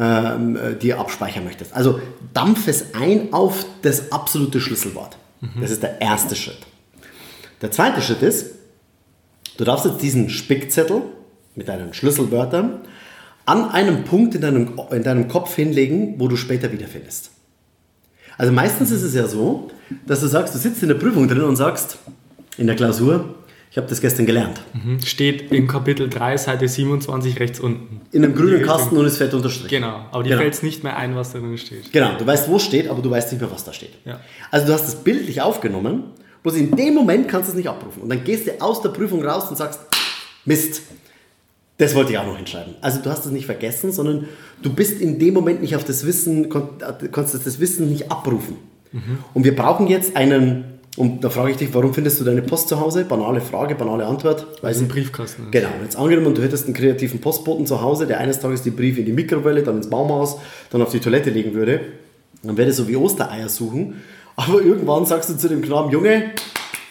ähm, 0.00 0.56
äh, 0.56 0.74
dir 0.74 0.98
abspeichern 0.98 1.44
möchtest. 1.44 1.74
Also 1.74 2.00
dampf 2.32 2.66
es 2.66 2.94
ein 2.94 3.32
auf 3.32 3.66
das 3.82 4.10
absolute 4.10 4.60
Schlüsselwort. 4.60 5.16
Das 5.60 5.70
ist 5.70 5.82
der 5.82 6.00
erste 6.02 6.36
Schritt. 6.36 6.58
Der 7.62 7.70
zweite 7.70 8.02
Schritt 8.02 8.22
ist, 8.22 8.46
du 9.56 9.64
darfst 9.64 9.86
jetzt 9.86 10.02
diesen 10.02 10.28
Spickzettel 10.28 11.02
mit 11.54 11.68
deinen 11.68 11.94
Schlüsselwörtern 11.94 12.80
an 13.46 13.70
einem 13.70 14.04
Punkt 14.04 14.34
in 14.34 14.40
deinem, 14.40 14.78
in 14.90 15.02
deinem 15.02 15.28
Kopf 15.28 15.54
hinlegen, 15.54 16.14
wo 16.18 16.28
du 16.28 16.36
später 16.36 16.72
wiederfindest. 16.72 17.30
Also 18.38 18.52
meistens 18.52 18.90
ist 18.90 19.02
es 19.02 19.14
ja 19.14 19.26
so, 19.26 19.70
dass 20.06 20.20
du 20.20 20.26
sagst, 20.26 20.54
du 20.54 20.58
sitzt 20.58 20.82
in 20.82 20.88
der 20.88 20.94
Prüfung 20.96 21.28
drin 21.28 21.42
und 21.42 21.56
sagst, 21.56 21.98
in 22.56 22.66
der 22.66 22.76
Klausur, 22.76 23.34
ich 23.70 23.76
habe 23.76 23.86
das 23.86 24.00
gestern 24.00 24.26
gelernt. 24.26 24.60
Steht 25.04 25.52
in 25.52 25.68
Kapitel 25.68 26.08
3, 26.08 26.36
Seite 26.36 26.66
27 26.66 27.38
rechts 27.38 27.60
unten. 27.60 28.00
In 28.10 28.24
einem 28.24 28.34
grünen 28.34 28.62
Kasten 28.64 28.96
und 28.96 29.04
es 29.06 29.18
fett 29.18 29.32
unterstrichen. 29.32 29.68
Genau, 29.68 30.06
aber 30.10 30.22
dir 30.24 30.30
Genau. 30.30 30.40
fällt 30.42 30.54
es 30.54 30.62
nicht 30.64 30.82
mehr 30.82 30.96
ein, 30.96 31.14
was 31.14 31.32
da 31.32 31.38
drin 31.38 31.56
steht. 31.56 31.92
Genau, 31.92 32.16
du 32.18 32.26
weißt, 32.26 32.48
wo 32.48 32.56
es 32.56 32.64
steht, 32.64 32.88
aber 32.88 33.00
du 33.00 33.10
weißt 33.10 33.30
nicht 33.32 33.40
mehr, 33.40 33.50
was 33.52 33.62
da 33.64 33.72
steht. 33.72 33.92
Ja. 34.04 34.20
Also 34.50 34.66
du 34.66 34.72
hast 34.72 34.88
es 34.88 34.96
bildlich 34.96 35.40
aufgenommen, 35.40 36.02
bloß 36.42 36.56
in 36.56 36.74
dem 36.74 36.94
Moment 36.94 37.28
kannst 37.28 37.48
du 37.48 37.52
es 37.52 37.56
nicht 37.56 37.68
abrufen. 37.68 38.02
Und 38.02 38.08
dann 38.08 38.24
gehst 38.24 38.46
du 38.48 38.60
aus 38.60 38.82
der 38.82 38.88
Prüfung 38.88 39.24
raus 39.24 39.48
und 39.48 39.56
sagst, 39.56 39.78
Mist, 40.44 40.82
das 41.78 41.94
wollte 41.94 42.12
ich 42.12 42.18
auch 42.18 42.26
noch 42.26 42.36
hinschreiben. 42.36 42.74
Also 42.80 43.00
du 43.00 43.08
hast 43.08 43.24
es 43.24 43.30
nicht 43.30 43.46
vergessen, 43.46 43.92
sondern 43.92 44.28
du 44.62 44.72
bist 44.74 45.00
in 45.00 45.18
dem 45.18 45.32
Moment 45.34 45.60
nicht 45.60 45.76
auf 45.76 45.84
das 45.84 46.04
Wissen, 46.04 46.48
kon 46.48 46.70
konntest 47.12 47.46
das 47.46 47.60
Wissen 47.60 47.88
nicht 47.88 48.10
abrufen. 48.10 48.56
Und 49.32 49.44
wir 49.44 49.54
brauchen 49.54 49.86
jetzt 49.86 50.16
einen, 50.16 50.64
und 50.96 51.22
da 51.22 51.30
frage 51.30 51.52
ich 51.52 51.56
dich, 51.56 51.72
warum 51.72 51.94
findest 51.94 52.20
du 52.20 52.24
deine 52.24 52.42
Post 52.42 52.68
zu 52.68 52.80
Hause? 52.80 53.04
Banale 53.04 53.40
Frage, 53.40 53.76
banale 53.76 54.06
Antwort. 54.06 54.46
Weil 54.60 54.72
es 54.72 54.80
ein 54.80 54.88
Briefkasten 54.88 55.44
ist. 55.44 55.52
Genau, 55.52 55.68
jetzt 55.82 55.96
angenommen, 55.96 56.34
du 56.34 56.42
hättest 56.42 56.64
einen 56.64 56.74
kreativen 56.74 57.20
Postboten 57.20 57.64
zu 57.64 57.80
Hause, 57.80 58.08
der 58.08 58.18
eines 58.18 58.40
Tages 58.40 58.62
die 58.62 58.70
Briefe 58.70 59.00
in 59.00 59.06
die 59.06 59.12
Mikrowelle, 59.12 59.62
dann 59.62 59.76
ins 59.76 59.88
Baumhaus, 59.88 60.38
dann 60.70 60.82
auf 60.82 60.90
die 60.90 60.98
Toilette 60.98 61.30
legen 61.30 61.54
würde, 61.54 61.80
dann 62.42 62.56
wäre 62.56 62.68
das 62.68 62.76
so 62.76 62.88
wie 62.88 62.96
Ostereier 62.96 63.48
suchen. 63.48 64.02
Aber 64.34 64.60
irgendwann 64.60 65.06
sagst 65.06 65.30
du 65.30 65.36
zu 65.36 65.48
dem 65.48 65.62
Knaben, 65.62 65.90
Junge, 65.92 66.32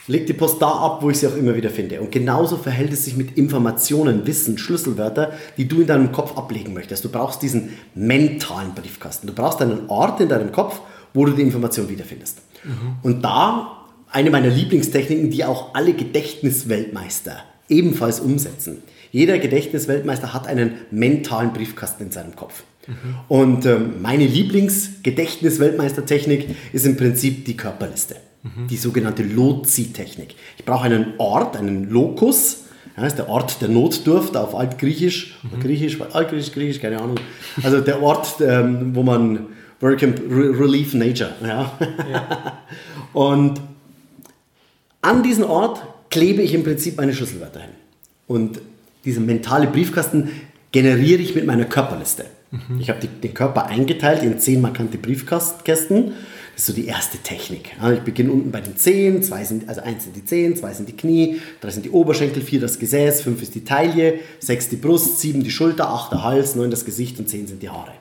leg 0.08 0.28
die 0.28 0.34
Post 0.34 0.62
da 0.62 0.70
ab, 0.70 1.00
wo 1.02 1.10
ich 1.10 1.20
sie 1.20 1.28
auch 1.28 1.36
immer 1.36 1.56
wieder 1.56 1.70
finde. 1.70 2.00
Und 2.00 2.12
genauso 2.12 2.56
verhält 2.56 2.94
es 2.94 3.04
sich 3.04 3.18
mit 3.18 3.38
Informationen, 3.38 4.26
Wissen, 4.26 4.58
Schlüsselwörter, 4.58 5.34
die 5.58 5.68
du 5.68 5.82
in 5.82 5.88
deinem 5.88 6.14
Kopf 6.14 6.38
ablegen 6.38 6.74
möchtest. 6.74 7.04
Du 7.04 7.10
brauchst 7.10 7.42
diesen 7.42 7.78
mentalen 7.96 8.74
Briefkasten. 8.76 9.28
Du 9.28 9.34
brauchst 9.34 9.62
einen 9.62 9.90
Ort 9.90 10.22
in 10.22 10.30
deinem 10.30 10.54
Kopf, 10.54 10.80
wo 11.14 11.26
du 11.26 11.34
die 11.34 11.42
Information 11.42 11.90
wiederfindest. 11.90 12.40
Und 13.04 13.24
da 13.24 13.79
eine 14.12 14.32
meiner 14.32 14.50
Lieblingstechniken, 14.50 15.30
die 15.30 15.46
auch 15.46 15.76
alle 15.76 15.94
Gedächtnisweltmeister 15.94 17.38
ebenfalls 17.68 18.20
umsetzen. 18.20 18.82
Jeder 19.12 19.38
Gedächtnisweltmeister 19.40 20.34
hat 20.34 20.48
einen 20.48 20.74
mentalen 20.92 21.54
Briefkasten 21.54 22.04
in 22.06 22.12
seinem 22.12 22.36
Kopf. 22.36 22.64
Und 23.28 23.66
ähm, 23.68 24.02
meine 24.02 24.26
Lieblingsgedächtnisweltmeistertechnik 24.26 26.56
ist 26.74 26.86
im 26.86 26.96
Prinzip 26.98 27.46
die 27.46 27.56
Körperliste. 27.58 28.16
Die 28.70 28.78
sogenannte 28.78 29.22
Lozi-Technik. 29.22 30.34
Ich 30.58 30.64
brauche 30.64 30.86
einen 30.86 31.08
Ort, 31.18 31.58
einen 31.58 31.90
Lokus, 31.90 32.64
ja, 32.96 33.06
ist 33.06 33.18
der 33.18 33.28
Ort 33.28 33.60
der 33.62 33.68
Notdurft 33.68 34.38
auf 34.38 34.56
Altgriechisch, 34.56 35.38
oder 35.52 35.62
Griechisch, 35.62 35.98
Altgriechisch, 36.14 36.54
Griechisch, 36.54 36.80
keine 36.82 37.02
Ahnung. 37.02 37.18
Also 37.62 37.82
der 37.82 38.02
Ort, 38.02 38.36
ähm, 38.40 38.96
wo 38.96 39.04
man 39.04 39.48
Work 39.82 40.04
and 40.04 40.20
Re- 40.32 40.58
Relief 40.58 40.94
Nature. 40.94 41.32
Ja. 41.46 41.78
Und 43.14 43.60
an 45.02 45.24
diesen 45.24 45.44
Ort 45.44 45.82
klebe 46.10 46.42
ich 46.42 46.54
im 46.54 46.64
Prinzip 46.64 46.98
meine 46.98 47.14
Schlüsselwörter 47.14 47.62
hin. 47.62 47.72
Und 48.28 48.62
diesen 49.06 49.26
mentale 49.26 49.68
Briefkasten 49.68 50.30
generiere 50.72 51.22
ich 51.22 51.36
mit 51.36 51.46
meiner 51.46 51.66
Körperliste. 51.66 52.26
Ich 52.80 52.90
habe 52.90 53.00
die, 53.00 53.08
den 53.08 53.34
Körper 53.36 53.68
eingeteilt 53.68 54.24
in 54.24 54.40
zehn 54.40 54.60
markante 54.60 54.98
Briefkästen. 54.98 56.14
Das 56.56 56.64
ist 56.64 56.66
so 56.66 56.74
die 56.74 56.88
erste 56.88 57.20
Technik. 57.20 57.76
Ich 57.94 58.00
beginne 58.02 58.32
unten 58.32 58.52
bei 58.52 58.60
den 58.60 58.76
Zehen, 58.76 59.22
zwei 59.22 59.44
sind, 59.44 59.70
also 59.70 59.82
eins 59.82 60.04
sind 60.04 60.16
die 60.16 60.26
Zehen, 60.26 60.56
zwei 60.56 60.74
sind 60.74 60.90
die 60.90 60.98
Knie, 60.98 61.40
drei 61.62 61.70
sind 61.70 61.86
die 61.86 61.92
Oberschenkel, 61.92 62.42
vier 62.42 62.60
das 62.60 62.80
Gesäß, 62.80 63.22
fünf 63.22 63.42
ist 63.42 63.54
die 63.56 63.64
Taille, 63.64 64.20
sechs 64.40 64.68
die 64.68 64.76
Brust, 64.76 65.20
sieben 65.20 65.44
die 65.44 65.52
Schulter, 65.52 65.90
acht 65.90 66.12
der 66.12 66.24
Hals, 66.24 66.56
neun 66.56 66.72
das 66.72 66.86
Gesicht 66.86 67.20
und 67.20 67.30
zehn 67.30 67.48
sind 67.48 67.62
die 67.62 67.70
Haare. 67.70 67.92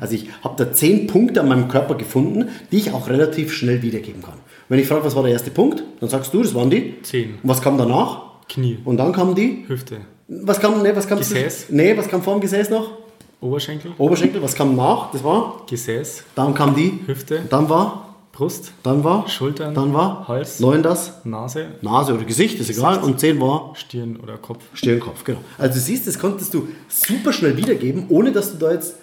Also 0.00 0.14
ich 0.14 0.28
habe 0.42 0.56
da 0.56 0.72
zehn 0.72 1.06
Punkte 1.06 1.42
an 1.42 1.48
meinem 1.48 1.68
Körper 1.68 1.94
gefunden, 1.94 2.48
die 2.72 2.78
ich 2.78 2.90
auch 2.90 3.08
relativ 3.08 3.52
schnell 3.52 3.82
wiedergeben 3.82 4.22
kann. 4.22 4.38
Wenn 4.70 4.78
ich 4.78 4.86
frage, 4.86 5.04
was 5.04 5.16
war 5.16 5.24
der 5.24 5.32
erste 5.32 5.50
Punkt, 5.50 5.82
dann 5.98 6.08
sagst 6.08 6.32
du, 6.32 6.42
das 6.44 6.54
waren 6.54 6.70
die. 6.70 7.02
Zehn. 7.02 7.34
Und 7.42 7.48
was 7.50 7.60
kam 7.60 7.76
danach? 7.76 8.22
Knie, 8.48 8.78
Und 8.84 8.98
dann 8.98 9.12
kam 9.12 9.34
die. 9.34 9.64
Hüfte, 9.66 9.96
Was 10.28 10.60
kam, 10.60 10.80
nee, 10.82 10.92
was 10.94 11.08
kam 11.08 11.18
Gesäß. 11.18 11.66
Nee, 11.70 11.96
was 11.96 12.06
kam 12.06 12.22
vor 12.22 12.34
dem 12.34 12.40
Gesäß 12.40 12.70
noch? 12.70 12.92
Oberschenkel, 13.40 13.90
Oberschenkel, 13.98 14.40
was 14.40 14.54
kam 14.54 14.76
nach? 14.76 15.10
Das 15.10 15.24
war? 15.24 15.62
Gesäß, 15.68 16.22
Dann 16.36 16.54
kam 16.54 16.76
die. 16.76 17.00
Hüfte, 17.04 17.40
Dann 17.50 17.68
war? 17.68 18.14
Brust, 18.30 18.72
Dann 18.84 19.02
war? 19.02 19.28
Schultern, 19.28 19.74
Dann 19.74 19.92
war? 19.92 20.28
Hals. 20.28 20.60
Neun 20.60 20.84
das? 20.84 21.24
Nase, 21.24 21.66
Nase 21.82 22.14
oder 22.14 22.22
Gesicht, 22.24 22.60
ist 22.60 22.70
egal. 22.70 23.00
Und 23.00 23.18
zehn 23.18 23.40
war? 23.40 23.72
Stirn 23.74 24.20
oder 24.22 24.36
Kopf. 24.36 24.62
Stirn, 24.74 25.00
Kopf, 25.00 25.24
genau. 25.24 25.40
Also 25.58 25.74
du 25.74 25.80
siehst, 25.80 26.06
das 26.06 26.16
konntest 26.16 26.54
du 26.54 26.68
super 26.88 27.32
schnell 27.32 27.56
wiedergeben, 27.56 28.04
ohne 28.08 28.30
dass 28.30 28.52
du 28.52 28.58
da 28.58 28.70
jetzt 28.72 28.94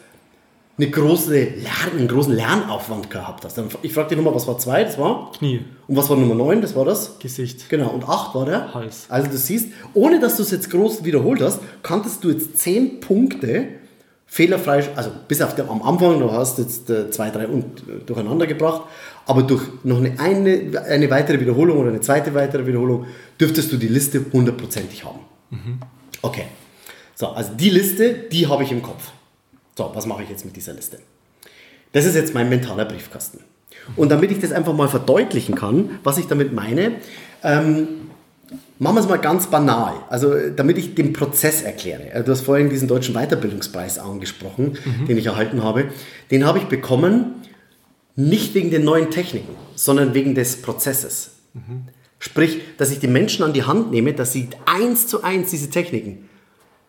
eine 0.77 0.89
große 0.91 1.33
Lern, 1.33 1.97
einen 1.97 2.07
großen 2.07 2.33
Lernaufwand 2.33 3.09
gehabt 3.09 3.43
hast. 3.45 3.59
Ich 3.81 3.93
frage 3.93 4.09
dich 4.09 4.17
nochmal, 4.17 4.35
was 4.35 4.47
war 4.47 4.59
zwei? 4.59 4.83
Das 4.83 4.97
war? 4.97 5.31
Knie, 5.37 5.61
Und 5.87 5.95
was 5.95 6.09
war 6.09 6.17
Nummer 6.17 6.35
neun? 6.35 6.61
Das 6.61 6.75
war 6.75 6.85
das? 6.85 7.17
Gesicht, 7.19 7.67
Genau, 7.69 7.89
und 7.89 8.07
8 8.07 8.35
war 8.35 8.45
der? 8.45 8.73
Hals. 8.73 9.05
Also 9.09 9.29
du 9.29 9.37
siehst, 9.37 9.69
ohne 9.95 10.19
dass 10.19 10.37
du 10.37 10.43
es 10.43 10.51
jetzt 10.51 10.69
groß 10.69 11.03
wiederholt 11.03 11.41
hast, 11.41 11.61
kanntest 11.81 12.23
du 12.23 12.29
jetzt 12.29 12.59
10 12.59 12.99
Punkte 12.99 13.69
fehlerfrei, 14.27 14.87
also 14.95 15.09
bis 15.27 15.41
auf 15.41 15.55
den, 15.55 15.67
am 15.69 15.81
Anfang, 15.81 16.19
du 16.19 16.31
hast 16.31 16.59
jetzt 16.59 16.89
äh, 16.89 17.09
zwei, 17.09 17.31
drei 17.31 17.47
und, 17.47 17.63
äh, 17.87 18.03
durcheinander 18.05 18.45
gebracht, 18.45 18.81
aber 19.25 19.41
durch 19.43 19.63
noch 19.83 19.97
eine, 19.97 20.19
eine, 20.19 20.83
eine 20.85 21.09
weitere 21.09 21.39
Wiederholung 21.39 21.77
oder 21.79 21.89
eine 21.89 22.01
zweite 22.01 22.33
weitere 22.33 22.67
Wiederholung 22.67 23.05
dürftest 23.39 23.71
du 23.71 23.77
die 23.77 23.87
Liste 23.87 24.25
hundertprozentig 24.31 25.05
haben. 25.05 25.19
Okay, 26.21 26.43
so, 27.15 27.27
also 27.27 27.53
die 27.55 27.69
Liste, 27.69 28.13
die 28.31 28.47
habe 28.47 28.63
ich 28.63 28.71
im 28.71 28.81
Kopf. 28.83 29.11
So, 29.77 29.91
was 29.93 30.07
mache 30.07 30.23
ich 30.23 30.29
jetzt 30.29 30.43
mit 30.43 30.55
dieser 30.55 30.73
Liste? 30.73 30.97
Das 31.91 32.05
ist 32.05 32.15
jetzt 32.15 32.33
mein 32.33 32.49
mentaler 32.49 32.85
Briefkasten. 32.85 33.41
Und 33.95 34.09
damit 34.09 34.31
ich 34.31 34.39
das 34.39 34.51
einfach 34.51 34.73
mal 34.73 34.87
verdeutlichen 34.87 35.53
kann, 35.53 35.99
was 36.03 36.17
ich 36.17 36.25
damit 36.25 36.51
meine, 36.51 36.93
ähm, 37.43 37.87
machen 38.79 38.95
wir 38.95 39.01
es 39.01 39.07
mal 39.07 39.17
ganz 39.17 39.47
banal. 39.47 39.93
Also, 40.09 40.33
damit 40.49 40.79
ich 40.79 40.95
den 40.95 41.13
Prozess 41.13 41.61
erkläre. 41.61 42.11
Äh, 42.11 42.23
Du 42.23 42.31
hast 42.31 42.41
vorhin 42.41 42.71
diesen 42.71 42.87
deutschen 42.87 43.13
Weiterbildungspreis 43.13 43.99
angesprochen, 43.99 44.79
den 45.07 45.15
ich 45.15 45.27
erhalten 45.27 45.63
habe. 45.63 45.85
Den 46.31 46.43
habe 46.43 46.57
ich 46.57 46.65
bekommen, 46.65 47.35
nicht 48.15 48.55
wegen 48.55 48.71
den 48.71 48.83
neuen 48.83 49.11
Techniken, 49.11 49.55
sondern 49.75 50.15
wegen 50.15 50.33
des 50.33 50.63
Prozesses. 50.63 51.33
Sprich, 52.17 52.61
dass 52.77 52.89
ich 52.89 52.97
die 52.97 53.07
Menschen 53.07 53.43
an 53.43 53.53
die 53.53 53.63
Hand 53.63 53.91
nehme, 53.91 54.13
dass 54.13 54.33
sie 54.33 54.49
eins 54.65 55.05
zu 55.05 55.23
eins 55.23 55.51
diese 55.51 55.69
Techniken 55.69 56.27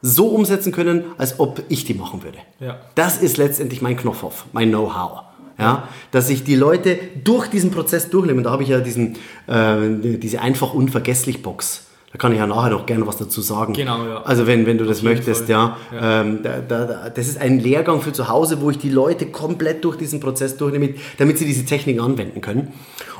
so 0.00 0.28
umsetzen 0.28 0.72
können, 0.72 1.04
als 1.18 1.40
ob 1.40 1.62
ich 1.68 1.84
die 1.84 1.94
machen 1.94 2.22
würde. 2.22 2.38
Ja. 2.60 2.80
Das 2.94 3.18
ist 3.18 3.36
letztendlich 3.36 3.82
mein 3.82 3.96
Knopfhoff, 3.96 4.46
mein 4.52 4.70
Know-how. 4.70 5.22
Ja, 5.60 5.88
dass 6.12 6.30
ich 6.30 6.44
die 6.44 6.54
Leute 6.54 7.00
durch 7.24 7.48
diesen 7.48 7.72
Prozess 7.72 8.10
durchnehme. 8.10 8.42
Da 8.42 8.52
habe 8.52 8.62
ich 8.62 8.68
ja 8.68 8.78
diesen, 8.78 9.16
äh, 9.48 10.16
diese 10.16 10.40
einfach 10.40 10.72
unvergesslich 10.72 11.42
Box. 11.42 11.88
Da 12.12 12.18
kann 12.18 12.30
ich 12.30 12.38
ja 12.38 12.46
nachher 12.46 12.70
noch 12.70 12.86
gerne 12.86 13.06
was 13.08 13.16
dazu 13.16 13.40
sagen. 13.40 13.72
Genau, 13.72 14.06
ja. 14.06 14.22
Also 14.22 14.46
wenn, 14.46 14.66
wenn 14.66 14.78
du 14.78 14.84
das 14.84 15.02
möchtest, 15.02 15.46
Fall. 15.46 15.50
ja. 15.50 15.76
Ja. 15.92 16.20
Ähm, 16.20 16.44
da, 16.44 16.60
da, 16.60 16.84
da, 16.86 17.10
das 17.10 17.26
ist 17.26 17.38
ein 17.38 17.58
Lehrgang 17.58 18.00
für 18.00 18.12
zu 18.12 18.28
Hause, 18.28 18.60
wo 18.60 18.70
ich 18.70 18.78
die 18.78 18.88
Leute 18.88 19.26
komplett 19.26 19.84
durch 19.84 19.96
diesen 19.96 20.20
Prozess 20.20 20.56
durchnehme, 20.56 20.94
damit 21.18 21.38
sie 21.38 21.44
diese 21.44 21.64
Techniken 21.64 22.00
anwenden 22.00 22.40
können. 22.40 22.72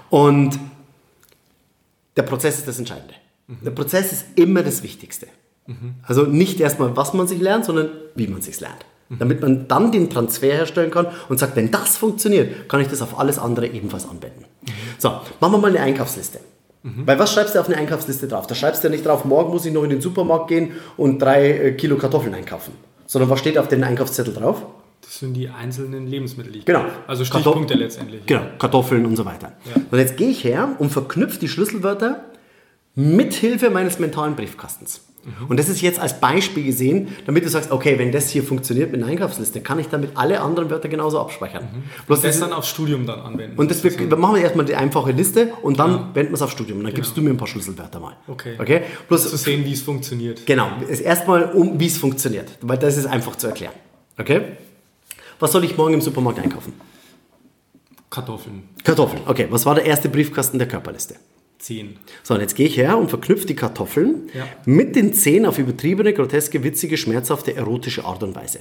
Und 0.09 0.59
der 2.17 2.23
Prozess 2.23 2.59
ist 2.59 2.69
das 2.69 2.79
Entscheidende. 2.79 3.15
Der 3.49 3.73
Prozess 3.73 4.13
ist 4.13 4.27
immer 4.37 4.63
das 4.63 4.83
Wichtigste. 4.83 5.27
Also 6.03 6.23
nicht 6.23 6.61
erstmal, 6.61 6.97
was 6.97 7.13
man 7.15 7.27
sich 7.29 7.41
lernt, 7.41 7.65
sondern 7.67 7.91
wie 8.15 8.27
man 8.27 8.41
sich 8.41 8.59
lernt. 8.61 8.85
Damit 9.11 9.41
man 9.41 9.69
dann 9.69 9.91
den 9.91 10.11
Transfer 10.11 10.53
herstellen 10.53 10.91
kann 10.91 11.07
und 11.31 11.39
sagt, 11.39 11.57
wenn 11.57 11.71
das 11.71 11.97
funktioniert, 11.97 12.69
kann 12.69 12.81
ich 12.83 12.89
das 12.89 13.01
auf 13.01 13.19
alles 13.19 13.39
andere 13.39 13.67
ebenfalls 13.67 14.07
anwenden. 14.09 14.45
So, 14.99 15.09
machen 15.41 15.53
wir 15.53 15.59
mal 15.59 15.69
eine 15.71 15.81
Einkaufsliste. 15.81 16.41
Weil 16.83 17.19
was 17.19 17.33
schreibst 17.33 17.55
du 17.55 17.61
auf 17.61 17.67
eine 17.69 17.77
Einkaufsliste 17.77 18.29
drauf? 18.29 18.47
Da 18.47 18.55
schreibst 18.55 18.83
du 18.83 18.89
ja 18.89 18.93
nicht 18.93 19.05
drauf, 19.05 19.25
morgen 19.25 19.51
muss 19.51 19.67
ich 19.67 19.73
noch 19.73 19.83
in 19.83 19.91
den 19.91 20.01
Supermarkt 20.01 20.49
gehen 20.49 20.73
und 20.97 21.21
drei 21.21 21.51
äh, 21.51 21.73
Kilo 21.73 21.97
Kartoffeln 21.97 22.35
einkaufen. 22.35 22.73
Sondern 23.07 23.29
was 23.31 23.41
steht 23.41 23.59
auf 23.59 23.69
den 23.69 23.83
Einkaufszettel 23.85 24.33
drauf? 24.35 24.65
Das 25.03 25.19
sind 25.21 25.35
die 25.35 25.49
einzelnen 25.49 26.07
Lebensmittel. 26.07 26.53
die 26.53 26.59
ich 26.61 26.65
Genau. 26.67 26.85
Also 27.07 27.25
Stichpunkte 27.25 27.75
Kartoff- 27.75 27.79
letztendlich. 27.79 28.27
Genau, 28.27 28.43
Kartoffeln 28.59 29.05
und 29.07 29.17
so 29.17 29.25
weiter. 29.25 29.53
Ja. 29.75 29.83
Und 29.91 29.99
jetzt 29.99 30.17
gehe 30.17 30.29
ich 30.29 30.45
her 30.45 30.77
und 30.79 30.91
verknüpfe 30.91 31.39
die 31.39 31.49
Schlüsselwörter 31.49 32.25
mit 32.95 33.33
Hilfe 33.35 33.71
meines 33.71 33.99
mentalen 33.99 34.35
Briefkastens. 34.37 35.01
Und 35.49 35.59
das 35.59 35.69
ist 35.69 35.81
jetzt 35.81 35.99
als 35.99 36.21
Beispiel 36.21 36.65
gesehen, 36.65 37.09
damit 37.27 37.45
du 37.45 37.49
sagst, 37.49 37.71
okay, 37.71 37.99
wenn 37.99 38.13
das 38.13 38.29
hier 38.31 38.43
funktioniert 38.43 38.93
mit 38.93 39.03
einer 39.03 39.11
Einkaufsliste, 39.11 39.61
kann 39.61 39.79
ich 39.79 39.89
damit 39.89 40.11
alle 40.15 40.41
anderen 40.41 40.71
Wörter 40.71 40.89
genauso 40.89 41.21
abspeichern. 41.21 41.69
Bloß 42.07 42.19
Mhm. 42.19 42.23
Das 42.23 42.39
das 42.39 42.41
dann 42.41 42.53
aufs 42.53 42.69
Studium 42.69 43.07
dann 43.07 43.21
anwenden. 43.21 43.59
und 43.59 43.71
das 43.71 43.83
wir, 43.85 43.99
wir 43.99 44.17
machen 44.17 44.37
wir 44.37 44.43
erstmal 44.43 44.67
die 44.67 44.75
einfache 44.75 45.13
Liste 45.13 45.53
und 45.63 45.79
dann 45.79 46.15
wenden 46.15 46.33
wir 46.33 46.35
es 46.35 46.43
auf 46.43 46.51
Studium. 46.51 46.79
Und 46.79 46.85
dann 46.85 46.95
gibst 46.95 47.17
du 47.17 47.23
mir 47.23 47.31
ein 47.31 47.37
paar 47.37 47.49
Schlüsselwörter 47.49 48.01
mal. 48.01 48.17
Genau. 48.27 48.35
Okay. 48.35 48.55
Okay? 48.59 48.83
Bloß, 49.09 49.31
zu 49.31 49.37
sehen, 49.37 49.65
wie 49.65 49.73
es 49.73 49.83
funktioniert. 49.83 50.47
Genau, 50.47 50.69
erstmal 50.89 51.45
um, 51.53 51.79
wie 51.79 51.87
es 51.87 51.99
funktioniert, 51.99 52.51
weil 52.61 52.79
das 52.79 52.97
ist 52.97 53.07
einfach 53.07 53.37
zu 53.37 53.47
erklären. 53.49 53.75
Okay? 54.19 54.43
Was 55.39 55.53
soll 55.53 55.65
ich 55.65 55.77
morgen 55.77 55.95
im 55.95 56.01
Supermarkt 56.01 56.41
einkaufen? 56.41 56.73
Kartoffeln. 58.11 58.63
Kartoffeln. 58.85 59.23
Okay, 59.27 59.47
was 59.51 59.67
war 59.67 59.75
der 59.75 59.85
erste 59.85 60.09
Briefkasten 60.09 60.59
der 60.59 60.67
Körperliste? 60.67 61.17
10. 61.59 61.97
So, 62.23 62.35
und 62.35 62.41
jetzt 62.41 62.55
gehe 62.57 62.67
ich 62.67 62.77
her 62.77 62.97
und 62.99 63.09
verknüpfe 63.11 63.47
die 63.47 63.57
Kartoffeln 63.57 64.29
Ja. 64.35 64.47
mit 64.65 64.95
den 64.97 65.13
Zehen 65.13 65.45
auf 65.47 65.59
übertriebene, 65.59 66.13
groteske, 66.13 66.63
witzige, 66.65 66.97
schmerzhafte, 66.97 67.55
erotische 67.57 68.05
Art 68.05 68.23
und 68.23 68.35
Weise. 68.37 68.61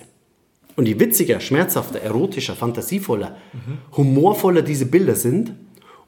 Und 0.75 0.87
je 0.87 0.99
witziger, 0.99 1.39
schmerzhafter, 1.39 1.99
erotischer, 2.01 2.55
fantasievoller, 2.55 3.37
humorvoller 3.95 4.61
diese 4.61 4.85
Bilder 4.85 5.15
sind, 5.15 5.53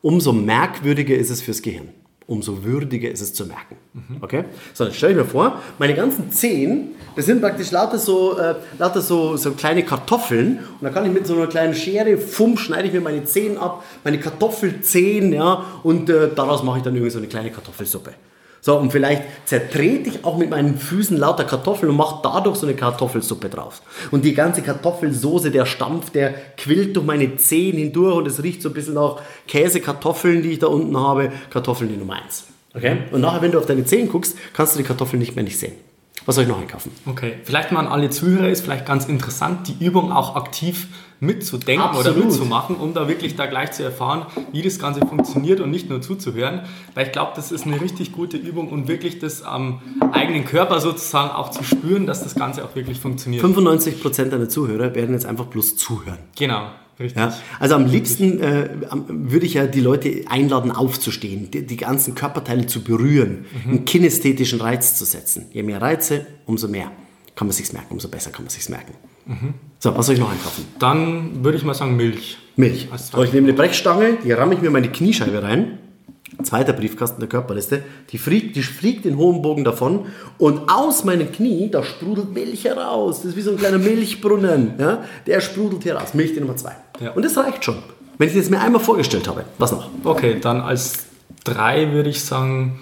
umso 0.02 0.32
merkwürdiger 0.32 1.16
ist 1.16 1.30
es 1.32 1.42
fürs 1.42 1.62
Gehirn. 1.62 1.90
Umso 2.30 2.64
würdiger 2.64 3.10
ist 3.10 3.22
es 3.22 3.34
zu 3.34 3.48
merken. 3.48 3.76
Okay? 4.22 4.44
So, 4.76 4.84
jetzt 4.84 4.98
stelle 4.98 5.14
ich 5.14 5.18
mir 5.18 5.26
vor, 5.26 5.60
meine 5.80 5.96
ganzen 5.96 6.32
Zehen, 6.32 6.90
das 7.16 7.26
sind 7.26 7.42
praktisch 7.42 7.72
lauter 7.72 7.98
so, 7.98 8.38
äh, 8.38 8.54
lauter 8.78 9.02
so, 9.02 9.36
so 9.36 9.54
kleine 9.54 9.84
Kartoffeln. 9.84 10.60
Und 10.60 10.84
da 10.84 10.90
kann 10.92 11.06
ich 11.08 11.12
mit 11.12 11.26
so 11.26 11.34
einer 11.34 11.48
kleinen 11.48 11.74
Schere, 11.74 12.20
fumm, 12.20 12.56
schneide 12.56 12.88
ich 12.88 12.94
mir 12.94 13.02
meine 13.02 13.24
Zehen 13.24 13.58
ab, 13.58 13.84
meine 14.04 14.20
Kartoffelzehen, 14.20 15.34
ja, 15.34 15.66
und 15.82 16.12
äh, 16.12 16.30
daraus 16.36 16.62
mache 16.62 16.78
ich 16.78 16.84
dann 16.84 16.94
irgendwie 16.94 17.10
so 17.10 17.18
eine 17.18 17.28
kleine 17.28 17.50
Kartoffelsuppe. 17.50 18.12
So, 18.62 18.78
und 18.78 18.92
vielleicht 18.92 19.24
zertrete 19.46 20.10
ich 20.10 20.26
auch 20.26 20.38
mit 20.38 20.50
meinen 20.50 20.78
Füßen 20.78 21.18
lauter 21.18 21.46
Kartoffeln 21.46 21.90
und 21.92 21.98
mache 21.98 22.20
dadurch 22.24 22.58
so 22.58 22.68
eine 22.68 22.76
Kartoffelsuppe 22.76 23.50
drauf. 23.50 23.82
Und 24.12 24.26
die 24.26 24.34
ganze 24.34 24.62
Kartoffelsoße, 24.62 25.52
der 25.52 25.66
Stampf, 25.66 26.10
der 26.10 26.34
quillt 26.58 26.96
durch 26.96 27.06
meine 27.06 27.38
Zehen 27.38 27.78
hindurch 27.78 28.18
und 28.18 28.28
es 28.28 28.44
riecht 28.44 28.62
so 28.62 28.70
ein 28.70 28.74
bisschen 28.74 28.96
nach 28.96 29.18
Käse, 29.48 29.80
Kartoffeln, 29.80 30.44
die 30.44 30.52
ich 30.52 30.60
da 30.60 30.68
unten 30.68 30.98
habe. 30.98 31.32
Kartoffeln 31.50 31.90
die 31.90 31.98
Nummer 31.98 32.16
eins. 32.16 32.46
Okay? 32.74 32.98
Und 33.12 33.22
nachher, 33.22 33.42
wenn 33.42 33.52
du 33.52 33.60
auf 33.60 33.66
deine 33.66 33.86
Zehen 33.86 34.10
guckst, 34.10 34.38
kannst 34.54 34.76
du 34.76 34.80
die 34.80 34.86
Kartoffeln 34.86 35.20
nicht 35.20 35.36
mehr 35.36 35.44
nicht 35.44 35.58
sehen. 35.58 35.74
Was 36.26 36.36
soll 36.36 36.44
ich 36.44 36.50
noch 36.50 36.60
einkaufen? 36.60 36.92
Okay, 37.06 37.36
vielleicht 37.44 37.72
mal 37.72 37.80
an 37.80 37.88
alle 37.88 38.10
Zuhörer 38.10 38.50
ist 38.50 38.62
vielleicht 38.62 38.86
ganz 38.86 39.06
interessant, 39.06 39.68
die 39.68 39.84
Übung 39.84 40.12
auch 40.12 40.36
aktiv 40.36 40.88
mitzudenken 41.20 41.90
oder 41.90 42.10
Absolut. 42.10 42.26
mitzumachen, 42.26 42.76
um 42.76 42.94
da 42.94 43.08
wirklich 43.08 43.36
da 43.36 43.46
gleich 43.46 43.72
zu 43.72 43.84
erfahren, 43.84 44.26
wie 44.52 44.62
das 44.62 44.80
Ganze 44.80 45.02
funktioniert 45.02 45.60
und 45.60 45.70
nicht 45.70 45.90
nur 45.90 46.02
zuzuhören. 46.02 46.62
Weil 46.94 47.08
ich 47.08 47.12
glaube, 47.12 47.34
das 47.36 47.52
ist 47.52 47.66
eine 47.66 47.82
richtig 47.82 48.12
gute 48.12 48.38
Übung 48.38 48.70
und 48.70 48.88
wirklich 48.88 49.20
das 49.20 49.42
am 49.44 49.82
eigenen 50.12 50.46
Körper 50.46 50.80
sozusagen 50.80 51.32
auch 51.32 51.52
zu 51.52 51.64
spüren, 51.64 52.06
dass 52.06 52.24
das 52.24 52.36
Ganze 52.36 52.64
auch 52.64 52.76
wirklich 52.76 53.00
funktioniert. 53.00 53.44
95% 53.44 54.26
deiner 54.26 54.50
Zuhörer 54.50 54.96
werden 54.96 55.14
jetzt 55.14 55.26
einfach 55.26 55.46
bloß 55.46 55.76
zuhören. 55.76 56.20
Genau, 56.38 56.70
richtig. 57.00 57.18
Ja, 57.22 57.34
also 57.60 57.76
am 57.76 57.86
liebsten 57.86 58.40
äh, 58.40 58.70
würde 59.08 59.46
ich 59.46 59.56
ja 59.56 59.68
die 59.68 59.82
Leute 59.82 60.24
einladen, 60.30 60.72
aufzustehen, 60.72 61.52
die, 61.52 61.66
die 61.66 61.78
ganzen 61.78 62.16
Körperteile 62.16 62.66
zu 62.68 62.82
berühren, 62.82 63.46
einen 63.66 63.84
kinästhetischen 63.84 64.62
Reiz 64.62 64.96
zu 64.96 65.04
setzen. 65.04 65.48
Je 65.52 65.64
mehr 65.64 65.82
Reize, 65.82 66.26
umso 66.46 66.68
mehr 66.70 66.92
kann 67.36 67.48
man 67.48 67.54
sich's 67.54 67.74
merken, 67.74 67.94
umso 67.94 68.08
besser 68.08 68.32
kann 68.32 68.44
man 68.44 68.50
sich's 68.50 68.70
merken. 68.70 68.94
So, 69.80 69.96
was 69.96 70.06
soll 70.06 70.16
ich 70.16 70.22
noch 70.22 70.32
einkaufen? 70.32 70.66
Dann 70.80 71.44
würde 71.44 71.58
ich 71.58 71.64
mal 71.64 71.74
sagen 71.74 71.96
Milch. 71.96 72.38
Milch. 72.56 72.90
So, 72.98 73.24
ich 73.24 73.32
nehme 73.32 73.48
eine 73.48 73.56
Brechstange, 73.56 74.18
die 74.24 74.32
ramme 74.32 74.54
ich 74.54 74.62
mir 74.62 74.68
in 74.68 74.74
meine 74.74 74.90
Kniescheibe 74.90 75.42
rein. 75.42 75.80
Zweiter 76.44 76.74
Briefkasten 76.74 77.20
der 77.20 77.30
Körperliste. 77.30 77.84
Die 78.12 78.18
fliegt, 78.18 78.56
die 78.56 78.62
fliegt 78.62 79.06
den 79.06 79.18
hohen 79.18 79.42
Bogen 79.42 79.64
davon 79.64 80.06
und 80.38 80.70
aus 80.70 81.04
meinem 81.04 81.32
Knie, 81.32 81.70
da 81.70 81.84
sprudelt 81.84 82.34
Milch 82.34 82.66
heraus. 82.66 83.18
Das 83.18 83.32
ist 83.32 83.36
wie 83.36 83.42
so 83.42 83.52
ein 83.52 83.58
kleiner 83.58 83.78
Milchbrunnen. 83.78 84.74
Ja? 84.78 85.04
Der 85.26 85.42
sprudelt 85.42 85.84
hier 85.84 85.96
raus. 85.96 86.14
Milch 86.14 86.34
die 86.34 86.40
Nummer 86.40 86.56
zwei. 86.56 86.76
Ja. 87.00 87.12
Und 87.12 87.24
das 87.24 87.36
reicht 87.38 87.66
schon. 87.66 87.78
Wenn 88.18 88.30
ich 88.30 88.36
das 88.36 88.50
mir 88.50 88.60
einmal 88.60 88.82
vorgestellt 88.82 89.28
habe. 89.28 89.46
Was 89.58 89.72
noch? 89.72 89.90
Okay, 90.04 90.38
dann 90.42 90.62
als 90.62 91.06
drei 91.44 91.92
würde 91.94 92.10
ich 92.10 92.24
sagen 92.24 92.80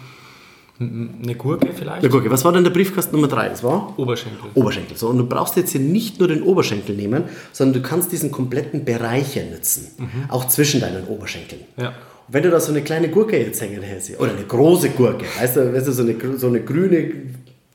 eine 0.80 1.36
Gurke 1.36 1.70
vielleicht. 1.74 2.04
Ja, 2.04 2.10
guck, 2.10 2.30
was 2.30 2.46
war 2.46 2.52
denn 2.54 2.64
der 2.64 2.72
Briefkasten 2.72 3.16
Nummer 3.16 3.28
drei? 3.28 3.50
Das 3.50 3.64
war 3.64 3.94
Oberschenkel. 3.98 4.50
Oberschenkel. 4.54 4.96
So, 4.98 5.08
und 5.10 5.18
du 5.18 5.26
brauchst 5.26 5.56
jetzt 5.58 5.72
hier 5.72 5.82
nicht 5.82 6.20
nur 6.20 6.28
den 6.28 6.44
Oberschenkel 6.44 6.96
nehmen, 6.96 7.24
sondern 7.52 7.82
du 7.82 7.88
kannst 7.90 8.12
diesen 8.12 8.32
kompletten 8.32 8.86
Bereich 8.86 9.34
hier 9.34 9.46
nutzen. 9.46 9.88
Auch 10.30 10.48
zwischen 10.48 10.80
deinen 10.82 11.06
Oberschenkeln. 11.08 11.62
Ja. 11.78 11.88
Und 12.28 12.34
wenn 12.34 12.44
du 12.44 12.52
da 12.52 12.60
so 12.60 12.72
eine 12.72 12.82
kleine 12.82 13.10
Gurke 13.10 13.38
jetzt 13.40 13.62
hängen 13.62 13.82
hättest, 13.82 14.20
oder 14.20 14.32
eine 14.32 14.44
große 14.44 14.90
Gurke, 14.90 15.26
weißt 15.40 15.56
du, 15.56 15.74
weißt 15.74 15.88
du 15.88 15.92
so, 15.94 16.04
eine, 16.04 16.16
so 16.38 16.48
eine 16.48 16.62
grüne 16.62 17.12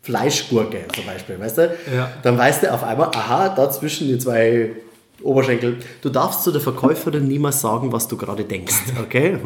Fleischgurke 0.03 0.79
zum 0.95 1.07
Beispiel, 1.07 1.39
weißt 1.39 1.59
du, 1.59 1.75
Ja. 1.95 2.11
dann 2.23 2.37
weißt 2.37 2.63
du 2.65 2.73
auf 2.73 2.83
einmal, 2.83 3.09
aha, 3.15 3.51
da 3.51 3.71
zwischen 3.71 4.09
die 4.09 4.19
zwei 4.19 4.71
Oberschenkel, 5.23 5.79
du 6.01 6.09
darfst 6.09 6.45
zu 6.45 6.53
der 6.53 6.61
Verkäuferin 6.61 7.27
niemals 7.27 7.61
sagen, 7.61 7.93
was 7.93 8.09
du 8.09 8.17
gerade 8.17 8.45
denkst, 8.45 8.75
okay? 9.03 9.39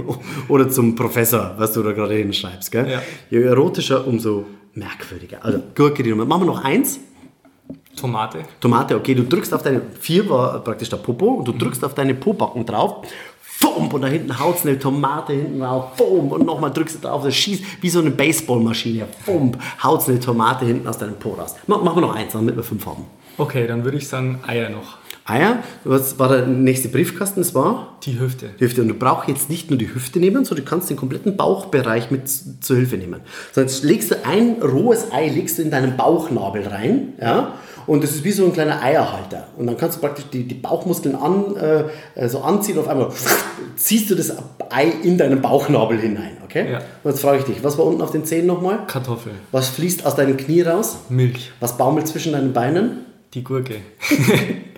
Oder 0.49 0.69
zum 0.69 0.95
Professor, 0.95 1.55
was 1.59 1.73
du 1.73 1.83
da 1.83 1.93
gerade 1.93 2.15
hinschreibst, 2.15 2.71
gell? 2.71 2.91
Ja. 2.91 3.03
Je 3.31 3.43
erotischer, 3.43 4.07
umso 4.07 4.47
merkwürdiger. 4.75 5.45
Also 5.45 5.63
Gurke, 5.75 6.03
die 6.03 6.11
Nummer. 6.11 6.25
Machen 6.25 6.43
wir 6.43 6.47
noch 6.47 6.65
eins. 6.65 7.01
Tomate. 7.97 8.41
Tomate, 8.61 8.95
okay, 8.95 9.15
du 9.15 9.25
drückst 9.25 9.55
auf 9.55 9.63
deine, 9.63 9.81
vier 9.99 10.29
war 10.29 10.61
praktisch 10.61 10.91
der 10.91 10.99
Popo, 10.99 11.27
und 11.27 11.49
du 11.49 11.53
drückst 11.53 11.83
auf 11.85 11.95
deine 11.95 12.15
Pobacken 12.15 12.67
drauf, 12.67 13.07
Fump, 13.41 13.95
und 13.95 14.03
da 14.03 14.09
hinten 14.09 14.39
haut 14.39 14.57
eine 14.65 14.79
Tomate 14.79 15.33
hinten 15.33 15.61
drauf, 15.61 15.97
Fump, 15.97 16.33
und 16.33 16.45
nochmal 16.45 16.71
drückst 16.71 16.97
du 16.97 17.09
drauf, 17.09 17.25
das 17.25 17.35
schießt 17.35 17.65
wie 17.81 17.89
so 17.89 18.01
eine 18.01 18.11
Baseballmaschine, 18.11 19.09
Fump, 19.25 19.59
haut 19.83 20.07
eine 20.09 20.21
Tomate 20.21 20.67
hinten 20.67 20.87
aus 20.87 20.99
deinem 20.99 21.15
Po 21.15 21.31
raus. 21.31 21.55
Mach, 21.67 21.83
machen 21.83 21.97
wir 21.97 22.03
noch 22.03 22.15
eins, 22.15 22.35
damit 22.35 22.55
wir 22.55 22.63
fünf 22.63 22.85
haben. 22.85 23.05
Okay, 23.39 23.67
dann 23.67 23.83
würde 23.83 23.97
ich 23.97 24.07
sagen 24.07 24.41
Eier 24.47 24.69
noch. 24.69 24.99
Eier, 25.27 25.63
was 25.85 26.19
war 26.19 26.29
der 26.29 26.47
nächste 26.47 26.89
Briefkasten? 26.89 27.41
Das 27.41 27.55
war 27.55 27.99
Die 28.05 28.19
Hüfte. 28.19 28.51
die 28.61 28.65
Hüfte. 28.65 28.83
Und 28.83 28.89
du 28.89 28.95
brauchst 28.95 29.29
jetzt 29.29 29.51
nicht 29.51 29.71
nur 29.71 29.79
die 29.79 29.93
Hüfte 29.93 30.21
nehmen, 30.21 30.45
sondern 30.45 30.65
du 30.65 30.71
kannst 30.71 30.89
den 30.89 30.97
kompletten 30.97 31.37
Bauchbereich 31.37 32.11
mit 32.11 32.23
zur 32.29 32.77
Hilfe 32.77 32.97
nehmen. 32.97 33.21
So, 33.53 33.61
jetzt 33.61 33.83
legst 33.83 34.11
du 34.13 34.25
ein 34.25 34.63
rohes 34.63 35.13
Ei 35.13 35.29
legst 35.29 35.59
du 35.59 35.63
in 35.63 35.71
deinen 35.71 35.97
Bauchnabel 35.97 36.67
rein, 36.69 37.15
ja, 37.21 37.55
und 37.87 38.03
das 38.03 38.11
ist 38.13 38.25
wie 38.25 38.33
so 38.33 38.45
ein 38.45 38.53
kleiner 38.53 38.83
Eierhalter. 38.83 39.47
Und 39.57 39.67
dann 39.69 39.77
kannst 39.77 39.99
du 39.99 40.01
praktisch 40.01 40.25
die, 40.33 40.43
die 40.43 40.55
Bauchmuskeln 40.55 41.15
an, 41.15 41.57
äh, 41.57 41.85
äh, 42.17 42.29
so 42.29 42.41
anziehen 42.41 42.77
und 42.79 42.85
auf 42.85 42.89
einmal 42.89 43.11
ziehst 43.77 44.11
du 44.11 44.15
das 44.17 44.33
Ei 44.71 44.93
in 45.05 45.19
deinen 45.19 45.41
Bauchnabel 45.41 45.99
hinein, 46.01 46.37
okay? 46.45 46.73
Ja. 46.73 46.79
Und 47.05 47.13
jetzt 47.13 47.21
frage 47.21 47.39
ich 47.39 47.45
dich, 47.45 47.63
was 47.63 47.79
war 47.79 47.85
unten 47.87 48.03
auf 48.03 48.11
den 48.11 48.25
Zehen 48.25 48.47
nochmal? 48.47 48.81
Kartoffel. 48.89 49.33
Was 49.53 49.69
fließt 49.69 50.05
aus 50.05 50.17
deinem 50.17 50.37
Knie 50.37 50.63
raus? 50.63 50.99
Milch. 51.09 51.53
Was 51.61 51.77
baumelt 51.79 52.09
zwischen 52.09 52.33
deinen 52.33 52.53
Beinen? 52.53 53.07
Die 53.35 53.45
Gurke. 53.45 53.77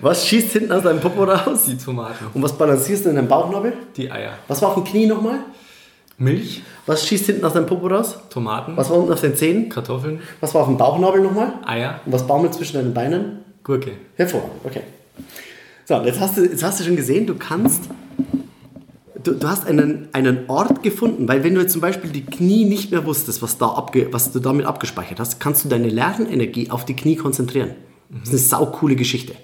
Was 0.00 0.26
schießt 0.26 0.52
hinten 0.52 0.72
aus 0.72 0.82
deinem 0.82 1.00
Popo 1.00 1.24
raus? 1.24 1.64
Die 1.66 1.76
Tomaten. 1.76 2.26
Und 2.34 2.42
was 2.42 2.52
balancierst 2.52 3.04
du 3.04 3.10
in 3.10 3.16
deinem 3.16 3.28
Bauchnabel? 3.28 3.72
Die 3.96 4.10
Eier. 4.10 4.32
Was 4.48 4.62
war 4.62 4.70
auf 4.70 4.74
dem 4.74 4.84
Knie 4.84 5.06
nochmal? 5.06 5.40
Milch. 6.18 6.62
Was 6.86 7.06
schießt 7.06 7.26
hinten 7.26 7.44
aus 7.44 7.52
deinem 7.52 7.66
Popo 7.66 7.88
raus? 7.88 8.18
Tomaten. 8.30 8.76
Was 8.76 8.90
war 8.90 8.98
unten 8.98 9.12
auf 9.12 9.20
den 9.20 9.34
Zehen? 9.34 9.68
Kartoffeln. 9.68 10.20
Was 10.40 10.54
war 10.54 10.62
auf 10.62 10.68
dem 10.68 10.76
Bauchnabel 10.76 11.20
nochmal? 11.20 11.54
Eier. 11.66 12.00
Und 12.06 12.12
was 12.12 12.26
baumelt 12.26 12.54
zwischen 12.54 12.76
deinen 12.76 12.94
Beinen? 12.94 13.44
Gurke. 13.64 13.92
Hervorragend, 14.14 14.60
okay. 14.64 14.82
So, 15.84 15.94
jetzt 16.02 16.20
hast 16.20 16.36
du, 16.36 16.44
jetzt 16.44 16.62
hast 16.62 16.80
du 16.80 16.84
schon 16.84 16.96
gesehen, 16.96 17.26
du 17.26 17.34
kannst, 17.34 17.84
du, 19.22 19.34
du 19.34 19.48
hast 19.48 19.66
einen, 19.66 20.08
einen 20.12 20.48
Ort 20.48 20.82
gefunden, 20.82 21.28
weil 21.28 21.44
wenn 21.44 21.54
du 21.54 21.60
jetzt 21.60 21.72
zum 21.72 21.80
Beispiel 21.80 22.10
die 22.10 22.24
Knie 22.24 22.64
nicht 22.64 22.92
mehr 22.92 23.04
wusstest, 23.04 23.42
was, 23.42 23.58
da 23.58 23.66
abge, 23.66 24.12
was 24.12 24.32
du 24.32 24.38
damit 24.38 24.66
abgespeichert 24.66 25.20
hast, 25.20 25.40
kannst 25.40 25.64
du 25.64 25.68
deine 25.68 25.88
Lernenergie 25.88 26.70
auf 26.70 26.84
die 26.84 26.94
Knie 26.94 27.16
konzentrieren. 27.16 27.72
Das 28.08 28.28
ist 28.28 28.54
eine 28.54 28.64
saukoole 28.64 28.96
Geschichte. 28.96 29.34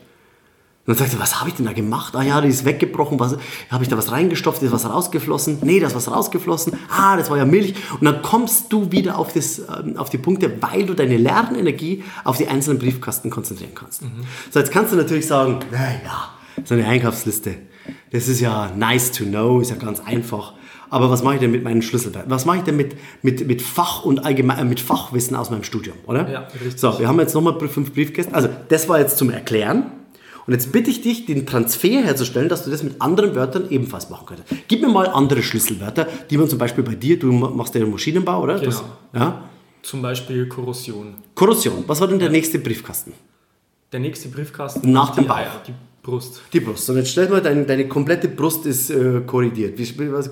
Und 0.84 0.88
dann 0.88 0.96
sagst 0.96 1.14
du, 1.14 1.20
was 1.20 1.38
habe 1.38 1.48
ich 1.48 1.54
denn 1.54 1.64
da 1.64 1.72
gemacht? 1.72 2.16
Ah 2.16 2.22
ja, 2.22 2.40
die 2.40 2.48
ist 2.48 2.64
weggebrochen. 2.64 3.20
Was, 3.20 3.36
habe 3.70 3.84
ich 3.84 3.88
da 3.88 3.96
was 3.96 4.10
reingestopft? 4.10 4.64
Ist 4.64 4.72
was 4.72 4.84
rausgeflossen? 4.84 5.58
Nee, 5.62 5.78
da 5.78 5.86
ist 5.86 5.94
was 5.94 6.10
rausgeflossen. 6.10 6.72
Ah, 6.90 7.16
das 7.16 7.30
war 7.30 7.36
ja 7.36 7.44
Milch. 7.44 7.74
Und 8.00 8.04
dann 8.04 8.20
kommst 8.20 8.72
du 8.72 8.90
wieder 8.90 9.16
auf, 9.16 9.32
das, 9.32 9.60
ähm, 9.60 9.96
auf 9.96 10.10
die 10.10 10.18
Punkte, 10.18 10.60
weil 10.60 10.84
du 10.84 10.94
deine 10.94 11.18
Lernenergie 11.18 12.02
auf 12.24 12.36
die 12.36 12.48
einzelnen 12.48 12.80
Briefkasten 12.80 13.30
konzentrieren 13.30 13.76
kannst. 13.76 14.02
So, 14.50 14.58
jetzt 14.58 14.72
kannst 14.72 14.92
du 14.92 14.96
natürlich 14.96 15.28
sagen, 15.28 15.60
naja, 15.70 16.30
so 16.64 16.74
eine 16.74 16.84
Einkaufsliste, 16.84 17.54
das 18.10 18.26
ist 18.26 18.40
ja 18.40 18.72
nice 18.76 19.12
to 19.12 19.24
know, 19.24 19.60
ist 19.60 19.70
ja 19.70 19.76
ganz 19.76 20.00
einfach. 20.00 20.54
Aber 20.90 21.10
was 21.10 21.22
mache 21.22 21.34
ich 21.34 21.40
denn 21.40 21.52
mit 21.52 21.62
meinen 21.62 21.82
Schlüsselwerten? 21.82 22.30
Was 22.30 22.44
mache 22.44 22.58
ich 22.58 22.62
denn 22.64 22.76
mit, 22.76 22.96
mit, 23.22 23.46
mit 23.46 23.62
Fach 23.62 24.04
und 24.04 24.26
allgemein, 24.26 24.58
äh, 24.58 24.64
mit 24.64 24.80
Fachwissen 24.80 25.36
aus 25.36 25.48
meinem 25.48 25.62
Studium, 25.62 25.96
oder? 26.06 26.28
Ja, 26.28 26.48
richtig. 26.60 26.80
So, 26.80 26.98
wir 26.98 27.06
haben 27.06 27.20
jetzt 27.20 27.34
nochmal 27.34 27.56
fünf 27.68 27.94
Briefkästen. 27.94 28.34
Also, 28.34 28.48
das 28.68 28.88
war 28.88 28.98
jetzt 28.98 29.16
zum 29.16 29.30
Erklären. 29.30 30.01
Und 30.46 30.52
jetzt 30.52 30.72
bitte 30.72 30.90
ich 30.90 31.02
dich, 31.02 31.26
den 31.26 31.46
Transfer 31.46 32.02
herzustellen, 32.02 32.48
dass 32.48 32.64
du 32.64 32.70
das 32.70 32.82
mit 32.82 33.00
anderen 33.00 33.34
Wörtern 33.34 33.70
ebenfalls 33.70 34.10
machen 34.10 34.26
könntest. 34.26 34.48
Gib 34.68 34.82
mir 34.82 34.88
mal 34.88 35.06
andere 35.06 35.42
Schlüsselwörter, 35.42 36.08
die 36.30 36.36
man 36.36 36.48
zum 36.48 36.58
Beispiel 36.58 36.82
bei 36.82 36.94
dir, 36.94 37.18
du 37.18 37.30
machst 37.32 37.74
ja 37.74 37.80
den 37.80 37.90
Maschinenbau, 37.90 38.42
oder? 38.42 38.58
Genau. 38.58 38.80
ja? 39.14 39.44
Zum 39.82 40.02
Beispiel 40.02 40.48
Korrosion. 40.48 41.14
Korrosion. 41.34 41.84
Was 41.86 42.00
war 42.00 42.08
denn 42.08 42.18
der 42.18 42.30
nächste 42.30 42.58
Briefkasten? 42.58 43.12
Der 43.92 44.00
nächste 44.00 44.28
Briefkasten 44.28 44.90
Nach 44.90 45.14
dem 45.14 45.26
Bauch. 45.26 45.62
Die 45.66 45.74
Brust. 46.02 46.40
Die 46.52 46.60
Brust. 46.60 46.88
Und 46.90 46.96
jetzt 46.96 47.10
stell 47.10 47.26
dir 47.26 47.32
mal, 47.32 47.42
deine, 47.42 47.64
deine 47.64 47.86
komplette 47.86 48.28
Brust 48.28 48.66
ist 48.66 48.90
äh, 48.90 49.20
korrigiert. 49.26 49.78
Was, 50.12 50.30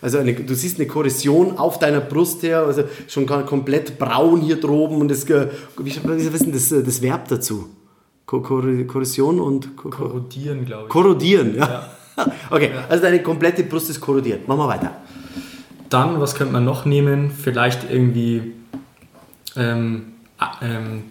also 0.00 0.18
eine, 0.18 0.34
du 0.34 0.54
siehst 0.54 0.78
eine 0.78 0.86
Korrosion 0.86 1.58
auf 1.58 1.78
deiner 1.78 2.00
Brust 2.00 2.42
her, 2.42 2.62
also 2.62 2.84
schon 3.06 3.26
komplett 3.26 3.98
braun 3.98 4.40
hier 4.40 4.56
droben. 4.56 4.96
Und 4.96 5.10
das, 5.10 5.24
äh, 5.24 5.48
wie, 5.78 5.94
wie 5.94 6.18
ist 6.18 6.44
denn 6.44 6.52
das, 6.52 6.72
äh, 6.72 6.82
das 6.82 7.02
Verb 7.02 7.28
dazu? 7.28 7.68
Ko 8.30 8.40
Kor 8.42 8.62
Korrosion 8.86 9.40
und 9.40 9.76
Ko 9.76 9.90
Ko 9.90 10.04
Korrodieren, 10.04 10.64
glaube 10.64 10.84
ich. 10.84 10.88
Korrodieren, 10.88 11.56
ja. 11.56 11.90
Okay, 12.50 12.70
also 12.88 13.02
deine 13.02 13.24
komplette 13.24 13.64
Brust 13.64 13.90
ist 13.90 14.00
korrodiert. 14.00 14.46
Machen 14.46 14.60
wir 14.60 14.68
weiter. 14.68 14.92
Dann, 15.88 16.20
was 16.20 16.36
könnte 16.36 16.52
man 16.52 16.64
noch 16.64 16.84
nehmen? 16.84 17.32
Vielleicht 17.32 17.90
irgendwie 17.90 18.52
ähm, 19.56 20.12
ähm, 20.62 21.02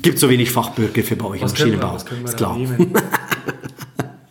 Gibt 0.00 0.20
so 0.20 0.30
wenig 0.30 0.52
Fachbegriffe 0.52 1.16
bei 1.16 1.24
euch 1.26 1.40
im 1.40 1.44
was, 1.46 1.52
Maschinenbau. 1.52 1.94
was 1.94 2.04
da 2.04 2.36
klar. 2.36 2.50
noch 2.50 2.58
nehmen? 2.58 2.78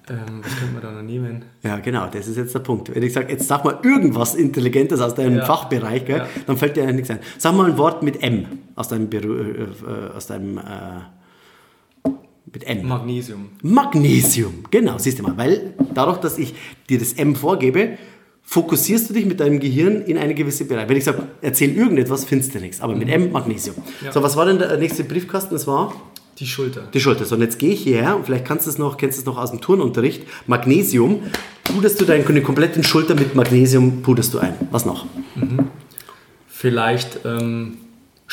ähm, 0.09 0.41
was 0.43 0.55
können 0.59 0.73
wir 0.73 0.81
da 0.81 0.91
noch 0.91 1.01
nehmen? 1.01 1.43
Ja, 1.61 1.79
genau, 1.79 2.07
das 2.07 2.25
ist 2.25 2.37
jetzt 2.37 2.55
der 2.55 2.59
Punkt. 2.59 2.95
Wenn 2.95 3.03
ich 3.03 3.11
sage, 3.11 3.33
jetzt 3.33 3.49
sag 3.49 3.65
mal 3.65 3.79
irgendwas 3.83 4.35
Intelligentes 4.35 5.01
aus 5.01 5.13
deinem 5.15 5.39
Ja. 5.39 5.45
Fachbereich, 5.45 6.05
gell, 6.05 6.19
Ja. 6.19 6.27
dann 6.47 6.55
fällt 6.55 6.77
dir 6.77 6.85
ja 6.85 6.91
nichts 6.93 7.09
ein. 7.09 7.19
Sag 7.37 7.53
mal 7.53 7.69
ein 7.69 7.77
Wort 7.77 8.01
mit 8.01 8.23
M 8.23 8.45
aus 8.77 8.87
deinem, 8.87 9.09
Beru 9.09 9.33
äh, 9.33 9.63
äh, 9.63 10.15
aus 10.15 10.27
deinem 10.27 10.57
äh, 10.57 10.61
mit 12.53 12.63
M. 12.65 12.87
Magnesium. 12.87 13.49
Magnesium, 13.61 14.53
genau, 14.71 14.97
siehst 14.97 15.19
du 15.19 15.23
mal, 15.23 15.37
weil 15.37 15.73
dadurch, 15.93 16.17
dass 16.17 16.37
ich 16.37 16.53
dir 16.89 16.99
das 16.99 17.13
M 17.13 17.35
vorgebe, 17.35 17.97
fokussierst 18.43 19.09
du 19.09 19.13
dich 19.13 19.25
mit 19.25 19.39
deinem 19.39 19.59
Gehirn 19.59 20.01
in 20.01 20.17
eine 20.17 20.33
gewisse 20.33 20.65
Bereich. 20.65 20.89
Wenn 20.89 20.97
ich 20.97 21.03
sage, 21.05 21.23
erzähl 21.41 21.75
irgendetwas, 21.75 22.25
findest 22.25 22.53
du 22.55 22.59
nichts, 22.59 22.81
aber 22.81 22.95
mit 22.95 23.07
M 23.09 23.31
Magnesium. 23.31 23.75
Ja. 24.03 24.11
So, 24.11 24.21
was 24.23 24.35
war 24.35 24.45
denn 24.45 24.59
der 24.59 24.75
nächste 24.77 25.03
Briefkasten? 25.05 25.53
Das 25.53 25.67
war 25.67 25.93
Die 26.37 26.45
Schulter. 26.47 26.89
die 26.93 26.99
Schulter. 26.99 27.23
So, 27.25 27.35
und 27.35 27.41
jetzt 27.41 27.59
gehe 27.59 27.71
ich 27.73 27.81
hierher 27.81 28.15
und 28.17 28.25
vielleicht 28.25 28.43
kannst 28.45 28.65
du 28.65 28.71
es 28.71 28.77
noch, 28.77 28.97
kennst 28.97 29.17
du 29.17 29.21
es 29.21 29.25
noch 29.25 29.37
aus 29.37 29.51
dem 29.51 29.61
Turnunterricht. 29.61 30.23
Magnesium. 30.47 31.19
Puderst 31.63 32.01
du 32.01 32.05
deine 32.05 32.23
komplette 32.41 32.83
Schulter 32.83 33.15
mit 33.15 33.35
Magnesium, 33.35 34.01
puderst 34.01 34.33
du 34.33 34.39
ein. 34.39 34.55
Was 34.71 34.85
noch? 34.85 35.05
Vielleicht 36.47 37.19
ähm, 37.25 37.77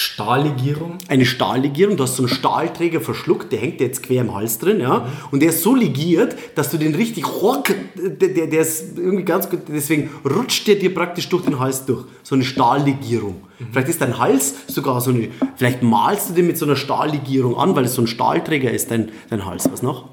Stahllegierung. 0.00 0.98
Eine 1.08 1.26
Stahllegierung. 1.26 1.96
Du 1.96 2.04
hast 2.04 2.14
so 2.14 2.22
einen 2.22 2.28
Stahlträger 2.28 3.00
verschluckt, 3.00 3.50
der 3.50 3.58
hängt 3.58 3.80
jetzt 3.80 4.04
quer 4.04 4.20
im 4.20 4.32
Hals 4.32 4.60
drin, 4.60 4.78
ja. 4.78 5.08
Und 5.32 5.42
der 5.42 5.48
ist 5.48 5.64
so 5.64 5.74
legiert, 5.74 6.36
dass 6.54 6.70
du 6.70 6.76
den 6.76 6.94
richtig 6.94 7.26
rock, 7.26 7.74
der, 7.96 8.28
der, 8.28 8.46
der 8.46 8.60
ist 8.60 8.96
irgendwie 8.96 9.24
ganz 9.24 9.50
gut, 9.50 9.62
deswegen 9.66 10.10
rutscht 10.24 10.68
der 10.68 10.76
dir 10.76 10.94
praktisch 10.94 11.28
durch 11.28 11.42
den 11.42 11.58
Hals 11.58 11.84
durch. 11.84 12.04
So 12.22 12.36
eine 12.36 12.44
Stahllegierung. 12.44 13.42
Vielleicht 13.72 13.88
ist 13.88 14.00
dein 14.00 14.20
Hals 14.20 14.54
sogar 14.68 15.00
so 15.00 15.10
eine, 15.10 15.30
vielleicht 15.56 15.82
malst 15.82 16.30
du 16.30 16.34
den 16.34 16.46
mit 16.46 16.58
so 16.58 16.64
einer 16.64 16.76
Stahllegierung 16.76 17.56
an, 17.56 17.74
weil 17.74 17.86
es 17.86 17.94
so 17.94 18.02
ein 18.02 18.06
Stahlträger 18.06 18.70
ist, 18.70 18.92
dein, 18.92 19.10
dein 19.30 19.46
Hals. 19.46 19.68
Was 19.72 19.82
noch? 19.82 20.10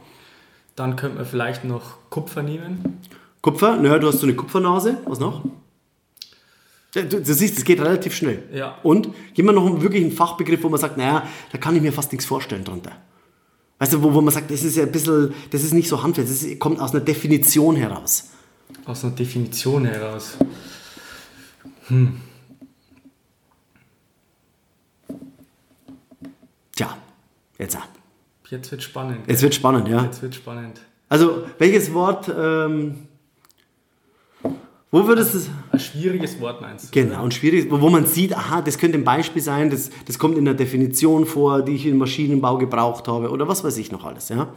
Dann 0.75 0.95
könnte 0.95 1.17
man 1.17 1.27
vielleicht 1.27 1.63
noch 1.63 2.09
Kupfer 2.09 2.41
nehmen. 2.41 3.01
Kupfer, 3.43 3.77
naja, 3.77 3.99
du 3.99 4.07
hast 4.07 4.17
so 4.17 4.25
eine 4.25 4.35
Kupfernase. 4.35 4.97
Was 5.05 5.19
noch? 5.19 5.43
Ja, 6.95 7.01
Du, 7.03 7.21
du 7.21 7.33
siehst, 7.33 7.57
es 7.57 7.65
geht 7.65 7.79
relativ 7.81 8.15
schnell. 8.15 8.43
Ja. 8.53 8.77
Und 8.81 9.09
gib 9.33 9.45
mir 9.45 9.53
noch 9.53 9.65
einen 9.65 9.81
wirklichen 9.81 10.11
Fachbegriff, 10.11 10.63
wo 10.63 10.69
man 10.69 10.79
sagt, 10.79 10.97
naja, 10.97 11.27
da 11.51 11.57
kann 11.57 11.75
ich 11.75 11.81
mir 11.81 11.91
fast 11.91 12.11
nichts 12.11 12.25
vorstellen 12.25 12.63
drunter. 12.63 12.93
Weißt 13.79 13.93
du, 13.93 14.01
wo, 14.01 14.13
wo 14.13 14.21
man 14.21 14.33
sagt, 14.33 14.49
das 14.49 14.63
ist 14.63 14.77
ja 14.77 14.83
ein 14.83 14.91
bisschen, 14.91 15.33
das 15.51 15.63
ist 15.63 15.73
nicht 15.73 15.89
so 15.89 16.01
handfest, 16.01 16.29
das 16.29 16.43
ist, 16.43 16.59
kommt 16.59 16.79
aus 16.79 16.91
einer 16.93 17.03
Definition 17.03 17.75
heraus. 17.75 18.31
Aus 18.85 19.03
einer 19.03 19.13
Definition 19.13 19.85
heraus. 19.85 20.37
Tja, 26.75 26.97
jetzt. 27.59 27.77
Jetzt 28.49 28.71
wird 28.71 28.83
spannend. 28.83 29.19
Jetzt 29.27 29.41
wird 29.41 29.53
spannend, 29.55 29.87
ja. 29.89 30.03
Jetzt 30.03 30.21
wird 30.21 30.35
spannend. 30.35 30.79
Also, 31.09 31.45
welches 31.57 31.93
Wort, 31.93 32.31
ähm, 32.35 33.04
wo 34.95 35.05
würdest 35.05 35.33
du 35.33 35.39
es... 35.39 35.49
Ein 35.71 35.79
schwieriges 35.79 36.39
Wort 36.39 36.61
meinst 36.61 36.85
du? 36.85 37.01
Genau, 37.01 37.21
und 37.21 37.33
schwierig, 37.33 37.67
wo 37.69 37.89
man 37.89 38.05
sieht, 38.05 38.33
aha, 38.33 38.61
das 38.61 38.77
könnte 38.77 38.97
ein 38.97 39.03
Beispiel 39.03 39.41
sein, 39.41 39.69
das, 39.69 39.89
das 40.05 40.17
kommt 40.17 40.37
in 40.37 40.45
der 40.45 40.53
Definition 40.53 41.25
vor, 41.25 41.63
die 41.63 41.75
ich 41.75 41.85
im 41.85 41.97
Maschinenbau 41.97 42.57
gebraucht 42.57 43.09
habe 43.09 43.29
oder 43.29 43.45
was 43.45 43.61
weiß 43.61 43.77
ich 43.77 43.91
noch 43.91 44.05
alles, 44.05 44.29
ja. 44.29 44.47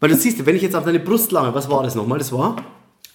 Weil 0.00 0.10
du 0.10 0.16
siehst, 0.16 0.44
wenn 0.44 0.54
ich 0.54 0.60
jetzt 0.60 0.76
auf 0.76 0.84
deine 0.84 1.00
Brust 1.00 1.32
lange, 1.32 1.54
was 1.54 1.70
war 1.70 1.82
das 1.82 1.94
nochmal? 1.94 2.18
Das 2.18 2.30
war, 2.30 2.56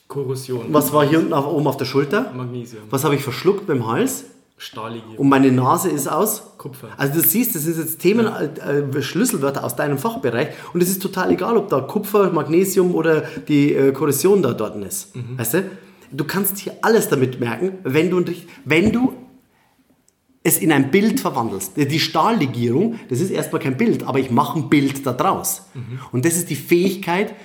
Korrosion. 0.08 0.66
was 0.70 0.92
war 0.92 1.06
hier 1.06 1.20
unten 1.20 1.34
auf, 1.34 1.46
oben 1.46 1.68
auf 1.68 1.78
der 1.78 1.86
Schulter? 1.86 2.34
Magnesium. 2.36 2.82
Was 2.90 3.04
habe 3.04 3.14
ich 3.14 3.22
verschluckt 3.22 3.68
beim 3.68 3.86
Hals? 3.86 4.26
Stahllegierung. 4.58 5.18
Und 5.18 5.30
meine 5.30 5.52
Nase 5.52 5.90
ist 5.90 6.08
aus? 6.08 6.58
Kupfer. 6.58 6.90
Also 6.98 7.14
du 7.14 7.22
siehst, 7.22 7.54
das 7.54 7.62
sind 7.64 7.78
jetzt 7.78 8.00
Themen, 8.00 8.26
äh, 8.26 9.02
Schlüsselwörter 9.04 9.64
aus 9.64 9.76
deinem 9.76 10.00
Fachbereich 10.00 10.50
und 10.74 10.82
es 10.82 10.90
ist 10.90 11.02
total 11.02 11.32
egal, 11.32 11.58
ob 11.58 11.70
da 11.70 11.80
Kupfer, 11.82 12.32
Magnesium 12.32 12.96
oder 12.96 13.22
die 13.48 13.74
äh, 13.74 13.92
Korrosion 13.92 14.42
da 14.42 14.54
dort 14.54 14.76
ist. 14.84 15.14
Weißt 15.38 15.54
du? 15.54 15.64
Du 16.12 16.26
kannst 16.26 16.58
hier 16.58 16.74
alles 16.82 17.10
damit 17.10 17.40
merken, 17.40 17.74
wenn 17.84 18.10
du, 18.10 18.24
wenn 18.66 18.92
du 18.92 19.14
es 20.44 20.58
in 20.58 20.72
ein 20.72 20.92
Bild 20.92 21.20
verwandelst. 21.20 21.74
Die 21.78 22.00
Stahllegierung, 22.00 23.00
das 23.10 23.22
ist 23.22 23.30
erstmal 23.30 23.62
kein 23.62 23.78
Bild, 23.78 24.04
aber 24.04 24.20
ich 24.20 24.32
mache 24.32 24.60
ein 24.60 24.70
Bild 24.70 25.06
daraus. 25.06 25.68
Und 26.12 26.26
das 26.26 26.36
ist 26.36 26.50
die 26.50 26.56
Fähigkeit, 26.56 27.36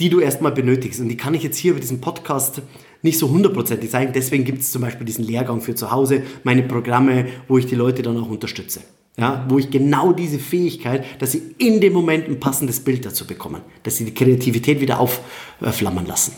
die 0.00 0.08
du 0.08 0.20
erstmal 0.20 0.52
benötigst. 0.52 1.00
Und 1.00 1.08
die 1.08 1.16
kann 1.16 1.34
ich 1.34 1.42
jetzt 1.42 1.58
hier 1.58 1.72
über 1.72 1.80
diesen 1.80 2.00
Podcast 2.00 2.62
nicht 3.02 3.18
so 3.18 3.28
hundertprozentig 3.28 3.90
zeigen. 3.90 4.12
Deswegen 4.12 4.44
gibt 4.44 4.60
es 4.60 4.72
zum 4.72 4.82
Beispiel 4.82 5.04
diesen 5.04 5.24
Lehrgang 5.24 5.60
für 5.60 5.74
zu 5.74 5.90
Hause, 5.90 6.22
meine 6.44 6.62
Programme, 6.62 7.26
wo 7.48 7.58
ich 7.58 7.66
die 7.66 7.74
Leute 7.74 8.02
dann 8.02 8.16
auch 8.16 8.30
unterstütze. 8.30 8.80
Ja, 9.18 9.44
wo 9.50 9.58
ich 9.58 9.70
genau 9.70 10.14
diese 10.14 10.38
Fähigkeit, 10.38 11.04
dass 11.20 11.32
sie 11.32 11.42
in 11.58 11.82
dem 11.82 11.92
Moment 11.92 12.28
ein 12.28 12.40
passendes 12.40 12.80
Bild 12.80 13.04
dazu 13.04 13.26
bekommen, 13.26 13.60
dass 13.82 13.98
sie 13.98 14.06
die 14.06 14.14
Kreativität 14.14 14.80
wieder 14.80 15.00
aufflammern 15.00 16.06
lassen. 16.06 16.32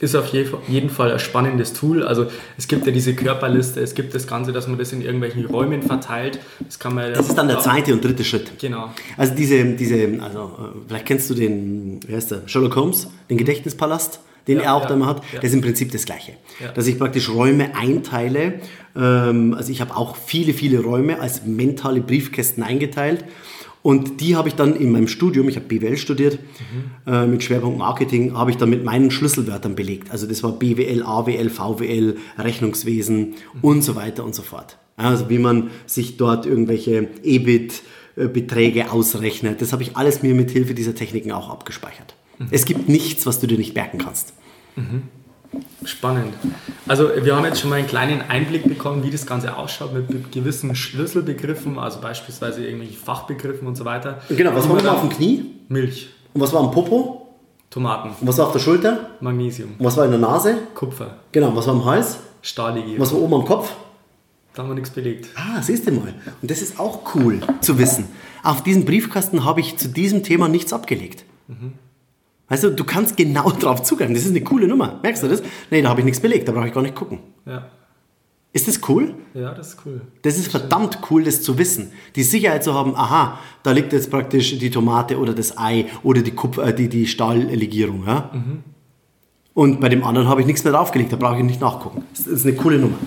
Ist 0.00 0.14
auf 0.16 0.26
je- 0.32 0.46
jeden 0.66 0.88
Fall 0.88 1.12
ein 1.12 1.18
spannendes 1.18 1.74
Tool. 1.74 2.02
Also 2.02 2.26
es 2.56 2.66
gibt 2.68 2.86
ja 2.86 2.92
diese 2.92 3.14
Körperliste, 3.14 3.80
es 3.80 3.94
gibt 3.94 4.14
das 4.14 4.26
Ganze, 4.26 4.50
dass 4.52 4.66
man 4.66 4.78
das 4.78 4.92
in 4.92 5.02
irgendwelchen 5.02 5.44
Räumen 5.44 5.82
verteilt. 5.82 6.38
Das 6.60 6.78
kann 6.78 6.94
man 6.94 7.12
Das 7.12 7.28
ist 7.28 7.36
dann 7.36 7.48
der 7.48 7.58
zweite 7.60 7.92
und 7.92 8.02
dritte 8.02 8.24
Schritt. 8.24 8.50
Genau. 8.58 8.90
Also 9.18 9.34
diese, 9.34 9.62
diese, 9.64 10.18
also 10.22 10.40
äh, 10.58 10.78
vielleicht 10.88 11.04
kennst 11.06 11.28
du 11.28 11.34
den, 11.34 12.00
wie 12.06 12.14
heißt 12.16 12.30
der, 12.30 12.42
Sherlock 12.46 12.76
Holmes, 12.76 13.08
den 13.28 13.36
Gedächtnispalast, 13.36 14.20
den 14.48 14.56
Ja, 14.56 14.62
er 14.64 14.74
auch 14.74 14.82
ja, 14.84 14.88
da 14.88 14.94
immer 14.94 15.06
hat. 15.06 15.18
ja. 15.34 15.40
Das 15.40 15.50
ist 15.50 15.54
im 15.54 15.60
Prinzip 15.60 15.92
das 15.92 16.06
Gleiche. 16.06 16.32
Ja. 16.60 16.72
Dass 16.72 16.86
ich 16.86 16.98
praktisch 16.98 17.28
Räume 17.28 17.76
einteile. 17.76 18.54
Ähm, 18.96 19.52
also 19.54 19.70
ich 19.70 19.82
habe 19.82 19.94
auch 19.94 20.16
viele, 20.16 20.54
viele 20.54 20.80
Räume 20.80 21.20
als 21.20 21.44
mentale 21.44 22.00
Briefkästen 22.00 22.62
eingeteilt. 22.62 23.22
Und 23.82 24.20
die 24.20 24.36
habe 24.36 24.48
ich 24.48 24.54
dann 24.54 24.76
in 24.76 24.92
meinem 24.92 25.08
Studium, 25.08 25.48
ich 25.48 25.56
habe 25.56 25.66
BWL 25.66 25.96
studiert, 25.96 26.38
äh, 27.06 27.26
mit 27.26 27.42
Schwerpunkt 27.42 27.78
Marketing, 27.78 28.34
habe 28.34 28.50
ich 28.50 28.58
dann 28.58 28.68
mit 28.68 28.84
meinen 28.84 29.10
Schlüsselwörtern 29.10 29.74
belegt. 29.74 30.10
Also 30.10 30.26
das 30.26 30.42
war 30.42 30.52
BWL, 30.52 31.02
AWL, 31.02 31.48
VWL, 31.48 32.16
Rechnungswesen 32.38 33.34
und 33.62 33.82
so 33.82 33.96
weiter 33.96 34.24
und 34.24 34.34
so 34.34 34.42
fort. 34.42 34.76
Also 34.96 35.30
wie 35.30 35.38
man 35.38 35.70
sich 35.86 36.18
dort 36.18 36.44
irgendwelche 36.44 37.08
EBIT-Beträge 37.22 38.92
ausrechnet, 38.92 39.62
das 39.62 39.72
habe 39.72 39.82
ich 39.82 39.96
alles 39.96 40.22
mir 40.22 40.34
mit 40.34 40.50
Hilfe 40.50 40.74
dieser 40.74 40.94
Techniken 40.94 41.32
auch 41.32 41.48
abgespeichert. 41.48 42.14
Es 42.50 42.64
gibt 42.66 42.88
nichts, 42.88 43.26
was 43.26 43.40
du 43.40 43.46
dir 43.46 43.58
nicht 43.58 43.74
merken 43.74 43.98
kannst. 43.98 44.34
Spannend. 45.84 46.34
Also 46.86 47.08
wir 47.22 47.34
haben 47.36 47.44
jetzt 47.44 47.60
schon 47.60 47.70
mal 47.70 47.76
einen 47.76 47.86
kleinen 47.88 48.20
Einblick 48.22 48.64
bekommen, 48.68 49.02
wie 49.02 49.10
das 49.10 49.26
Ganze 49.26 49.56
ausschaut 49.56 49.92
mit 49.92 50.30
gewissen 50.32 50.74
Schlüsselbegriffen, 50.74 51.78
also 51.78 52.00
beispielsweise 52.00 52.64
irgendwelche 52.64 52.98
Fachbegriffen 52.98 53.66
und 53.66 53.76
so 53.76 53.84
weiter. 53.84 54.20
Genau, 54.28 54.54
was 54.54 54.68
war 54.68 54.76
nochmal 54.76 54.94
auf 54.96 55.00
dem 55.00 55.10
Knie? 55.10 55.46
Milch, 55.68 56.10
Und 56.34 56.40
was 56.40 56.52
war 56.52 56.60
am 56.60 56.70
Popo? 56.70 57.28
Tomaten, 57.70 58.10
Und 58.20 58.26
was 58.26 58.36
war 58.38 58.46
auf 58.46 58.52
der 58.52 58.58
Schulter? 58.58 59.10
Magnesium, 59.20 59.70
Und 59.78 59.84
was 59.86 59.96
war 59.96 60.04
in 60.04 60.10
der 60.10 60.20
Nase? 60.20 60.58
Kupfer, 60.74 61.16
Genau, 61.32 61.54
was 61.54 61.66
war 61.66 61.74
am 61.74 61.84
Hals? 61.84 62.18
Stahllegierung. 62.42 63.00
Was 63.00 63.12
war 63.12 63.20
oben 63.20 63.34
am 63.34 63.44
Kopf? 63.44 63.72
Da 64.54 64.62
haben 64.62 64.70
wir 64.70 64.74
nichts 64.74 64.90
belegt. 64.90 65.28
Ah, 65.36 65.62
siehst 65.62 65.86
du 65.86 65.92
mal. 65.92 66.12
Und 66.42 66.50
das 66.50 66.60
ist 66.60 66.80
auch 66.80 67.14
cool 67.14 67.40
zu 67.60 67.78
wissen. 67.78 68.06
Auf 68.42 68.62
diesem 68.64 68.84
Briefkasten 68.84 69.44
habe 69.44 69.60
ich 69.60 69.76
zu 69.78 69.88
diesem 69.88 70.24
Thema 70.24 70.48
nichts 70.48 70.72
abgelegt. 70.72 71.24
Weißt 72.50 72.64
du, 72.64 72.70
du 72.72 72.84
kannst 72.84 73.16
genau 73.16 73.48
drauf 73.58 73.82
zugreifen. 73.82 74.14
Das 74.14 74.24
ist 74.24 74.30
eine 74.30 74.42
coole 74.42 74.68
Nummer. 74.68 75.00
Merkst 75.02 75.22
du 75.22 75.28
das? 75.28 75.42
Nee, 75.70 75.80
da 75.80 75.88
habe 75.88 76.00
ich 76.00 76.04
nichts 76.04 76.20
belegt. 76.20 76.46
Da 76.48 76.52
brauche 76.52 76.66
ich 76.68 76.74
gar 76.74 76.82
nicht 76.82 76.94
gucken. 76.94 77.20
Ja, 77.46 77.68
Ist 78.52 78.68
das 78.68 78.80
cool? 78.88 79.14
ja 79.32 79.54
das 79.54 79.68
ist 79.68 79.78
cool. 79.86 80.00
Das 80.22 80.36
ist 80.36 80.48
verdammt 80.50 80.98
cool, 81.10 81.22
das 81.24 81.40
zu 81.42 81.56
wissen. 81.56 81.92
Die 82.16 82.24
Sicherheit 82.24 82.62
zu 82.64 82.74
haben, 82.74 82.94
aha, 82.96 83.38
da 83.62 83.70
liegt 83.70 83.92
jetzt 83.92 84.10
praktisch 84.10 84.58
die 84.58 84.70
Tomate 84.70 85.18
oder 85.18 85.32
das 85.32 85.56
Ei 85.56 85.86
oder 86.02 86.20
die, 86.22 86.32
Kupf 86.32 86.58
äh, 86.58 86.74
die, 86.74 86.88
die 86.88 87.06
Stahllegierung. 87.06 88.04
Ja? 88.06 88.30
Und 89.54 89.80
bei 89.80 89.88
dem 89.88 90.02
anderen 90.04 90.28
habe 90.28 90.40
ich 90.40 90.46
nichts 90.48 90.64
mehr 90.64 90.72
draufgelegt, 90.72 91.12
da 91.12 91.16
brauche 91.16 91.38
ich 91.38 91.44
nicht 91.44 91.60
nachgucken. 91.60 92.04
Das 92.16 92.26
ist 92.26 92.44
eine 92.46 92.56
coole 92.56 92.78
Nummer. 92.78 92.98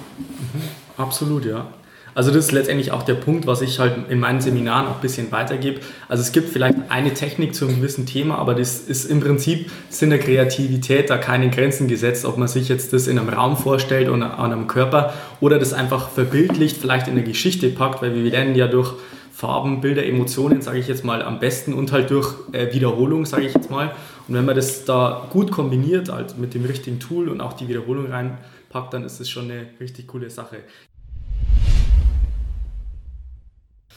Absolut, 0.98 1.46
ja. 1.46 1.68
Also 2.16 2.32
das 2.32 2.46
ist 2.46 2.52
letztendlich 2.52 2.92
auch 2.92 3.04
der 3.04 3.16
Punkt, 3.16 3.48
was 3.48 3.62
ich 3.62 3.80
halt 3.80 4.10
in 4.10 4.20
meinen 4.20 4.40
Seminaren 4.40 4.88
auch 4.88 4.96
ein 4.96 5.02
bisschen 5.02 5.32
weitergebe. 5.32 5.82
Also 6.08 6.22
es 6.22 6.32
gibt 6.32 6.50
vielleicht 6.50 6.78
eine 6.90 7.14
Technik 7.14 7.56
zu 7.56 7.66
einem 7.66 7.78
gewissen 7.78 8.06
Thema, 8.06 8.38
aber 8.38 8.54
das 8.54 8.80
ist 8.80 9.06
im 9.06 9.20
Prinzip, 9.20 9.72
sind 9.90 10.12
der 10.12 10.20
Kreativität 10.20 11.10
da 11.10 11.18
keine 11.18 11.50
Grenzen 11.50 11.88
gesetzt, 11.88 12.26
ob 12.26 12.38
man 12.38 12.48
sich 12.48 12.70
jetzt 12.70 12.94
das 12.94 13.08
in 13.08 13.18
einem 13.18 13.30
Raum 13.30 13.58
vorstellt 13.58 14.10
oder 14.10 14.38
an 14.38 14.52
einem 14.52 14.68
Körper 14.68 15.14
oder 15.40 15.58
das 15.60 15.74
einfach 15.74 16.10
verbildlicht, 16.10 16.78
vielleicht 16.78 17.08
in 17.08 17.14
eine 17.14 17.24
Geschichte 17.24 17.70
packt, 17.70 18.02
weil 18.02 18.14
wir 18.14 18.30
lernen 18.30 18.56
ja 18.56 18.68
durch 18.68 18.94
Farben, 19.32 19.82
Bilder, 19.82 20.06
Emotionen, 20.06 20.62
sage 20.62 20.78
ich 20.78 20.88
jetzt 20.88 21.04
mal, 21.04 21.24
am 21.24 21.40
besten 21.40 21.74
und 21.74 21.92
halt 21.92 22.12
durch 22.12 22.36
äh, 22.52 22.72
Wiederholung, 22.74 23.26
sage 23.26 23.48
ich 23.48 23.54
jetzt 23.54 23.72
mal. 23.72 23.92
Und 24.28 24.36
wenn 24.36 24.46
man 24.46 24.56
das 24.56 24.86
da 24.86 25.28
gut 25.32 25.52
kombiniert, 25.52 26.10
also 26.12 26.36
mit 26.38 26.54
dem 26.54 26.64
richtigen 26.66 27.00
Tool 27.00 27.28
und 27.28 27.42
auch 27.42 27.54
die 27.54 27.68
Wiederholung 27.68 28.12
reinpackt, 28.12 28.94
dann 28.94 29.04
ist 29.04 29.20
das 29.20 29.30
schon 29.30 29.46
eine 29.46 29.66
richtig 29.80 30.08
coole 30.08 30.30
Sache. 30.30 30.58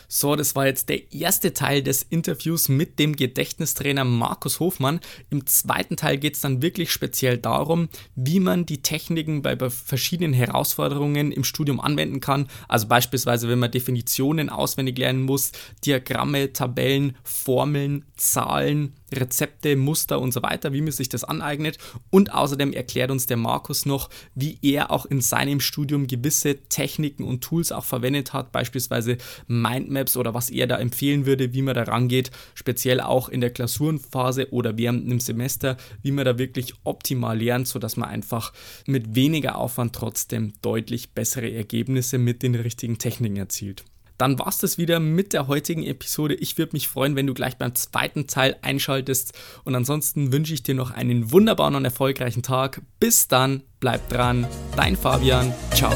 So, 0.09 0.37
das 0.37 0.55
war 0.55 0.67
jetzt 0.67 0.89
der 0.89 1.13
erste 1.13 1.53
Teil 1.53 1.83
des 1.83 2.03
Interviews 2.03 2.69
mit 2.69 2.99
dem 2.99 3.17
Gedächtnistrainer 3.17 4.05
Markus 4.05 4.61
Hofmann. 4.61 5.01
Im 5.31 5.47
zweiten 5.47 5.97
Teil 5.97 6.19
geht 6.19 6.35
es 6.35 6.41
dann 6.41 6.63
wirklich 6.63 6.93
speziell 6.93 7.39
darum, 7.39 7.89
wie 8.15 8.41
man 8.41 8.67
die 8.67 8.83
Techniken 8.83 9.43
bei 9.43 9.57
verschiedenen 9.69 10.33
Herausforderungen 10.33 11.33
im 11.33 11.45
Studium 11.45 11.81
anwenden 11.81 12.21
kann. 12.21 12.49
Also 12.69 12.87
beispielsweise, 12.87 13.49
wenn 13.49 13.59
man 13.59 13.71
Definitionen 13.71 14.49
auswendig 14.49 14.99
lernen 14.99 15.23
muss, 15.23 15.53
Diagramme, 15.85 16.53
Tabellen, 16.53 17.17
Formeln, 17.25 18.05
Zahlen, 18.17 18.93
Rezepte, 19.15 19.77
Muster 19.77 20.21
und 20.21 20.33
so 20.33 20.43
weiter, 20.43 20.73
wie 20.73 20.81
man 20.81 20.93
sich 20.93 21.09
das 21.09 21.25
aneignet. 21.25 21.79
Und 22.11 22.33
außerdem 22.33 22.73
erklärt 22.73 23.11
uns 23.11 23.27
der 23.27 23.37
Markus 23.37 23.87
noch, 23.87 24.11
wie 24.35 24.59
er 24.63 24.91
auch 24.91 25.07
in 25.07 25.21
seinem 25.21 25.61
Studium 25.61 26.07
gewisse 26.07 26.57
Techniken 26.69 27.25
und 27.25 27.43
Tools 27.43 27.73
auch 27.73 27.85
verwendet 27.85 28.33
hat, 28.33 28.53
beispielsweise 28.53 29.19
Mindmaps 29.47 30.17
oder 30.17 30.35
was 30.35 30.51
er 30.51 30.67
da 30.67 30.79
empfehlen 30.79 31.27
würde, 31.27 31.53
wie 31.53 31.63
man 31.63 31.75
da 31.75 31.85
rangeht, 31.85 32.31
speziell 32.55 33.01
auch 33.01 33.29
in 33.29 33.41
der 33.41 33.51
Klausurenphase 33.51 34.53
oder 34.53 34.77
während 34.77 35.05
einem 35.05 35.21
Semester, 35.21 35.77
wie 36.03 36.13
man 36.13 36.25
da 36.25 36.39
wirklich 36.39 36.75
optimal 36.85 37.39
lernt, 37.41 37.69
sodass 37.69 37.97
man 37.97 38.09
einfach 38.09 38.53
mit 38.87 39.15
weniger 39.15 39.57
Aufwand 39.57 39.95
trotzdem 39.95 40.53
deutlich 40.63 41.11
bessere 41.11 41.51
Ergebnisse 41.51 42.19
mit 42.19 42.43
den 42.43 42.55
richtigen 42.55 42.99
Techniken 42.99 43.37
erzielt 43.37 43.85
dann 44.19 44.39
war 44.39 44.49
es 44.49 44.59
das 44.59 44.79
wieder 44.79 45.01
mit 45.01 45.33
der 45.33 45.47
heutigen 45.47 45.83
Episode. 45.83 46.35
Ich 46.35 46.59
würde 46.59 46.73
mich 46.73 46.89
freuen, 46.89 47.17
wenn 47.17 47.27
du 47.27 47.35
gleich 47.35 47.57
beim 47.57 47.75
zweiten 47.75 48.27
Teil 48.27 48.57
einschaltest. 48.63 49.33
Und 49.65 49.75
ansonsten 49.75 50.33
wünsche 50.33 50.55
ich 50.55 50.63
dir 50.63 50.75
noch 50.75 50.91
einen 50.91 51.33
wunderbaren 51.33 51.75
und 51.75 51.85
erfolgreichen 51.85 52.43
Tag. 52.43 52.83
Bis 53.01 53.29
dann, 53.29 53.63
bleib 53.81 54.09
dran. 54.09 54.47
Dein 54.77 54.97
Fabian. 54.97 55.53
Ciao. 55.73 55.93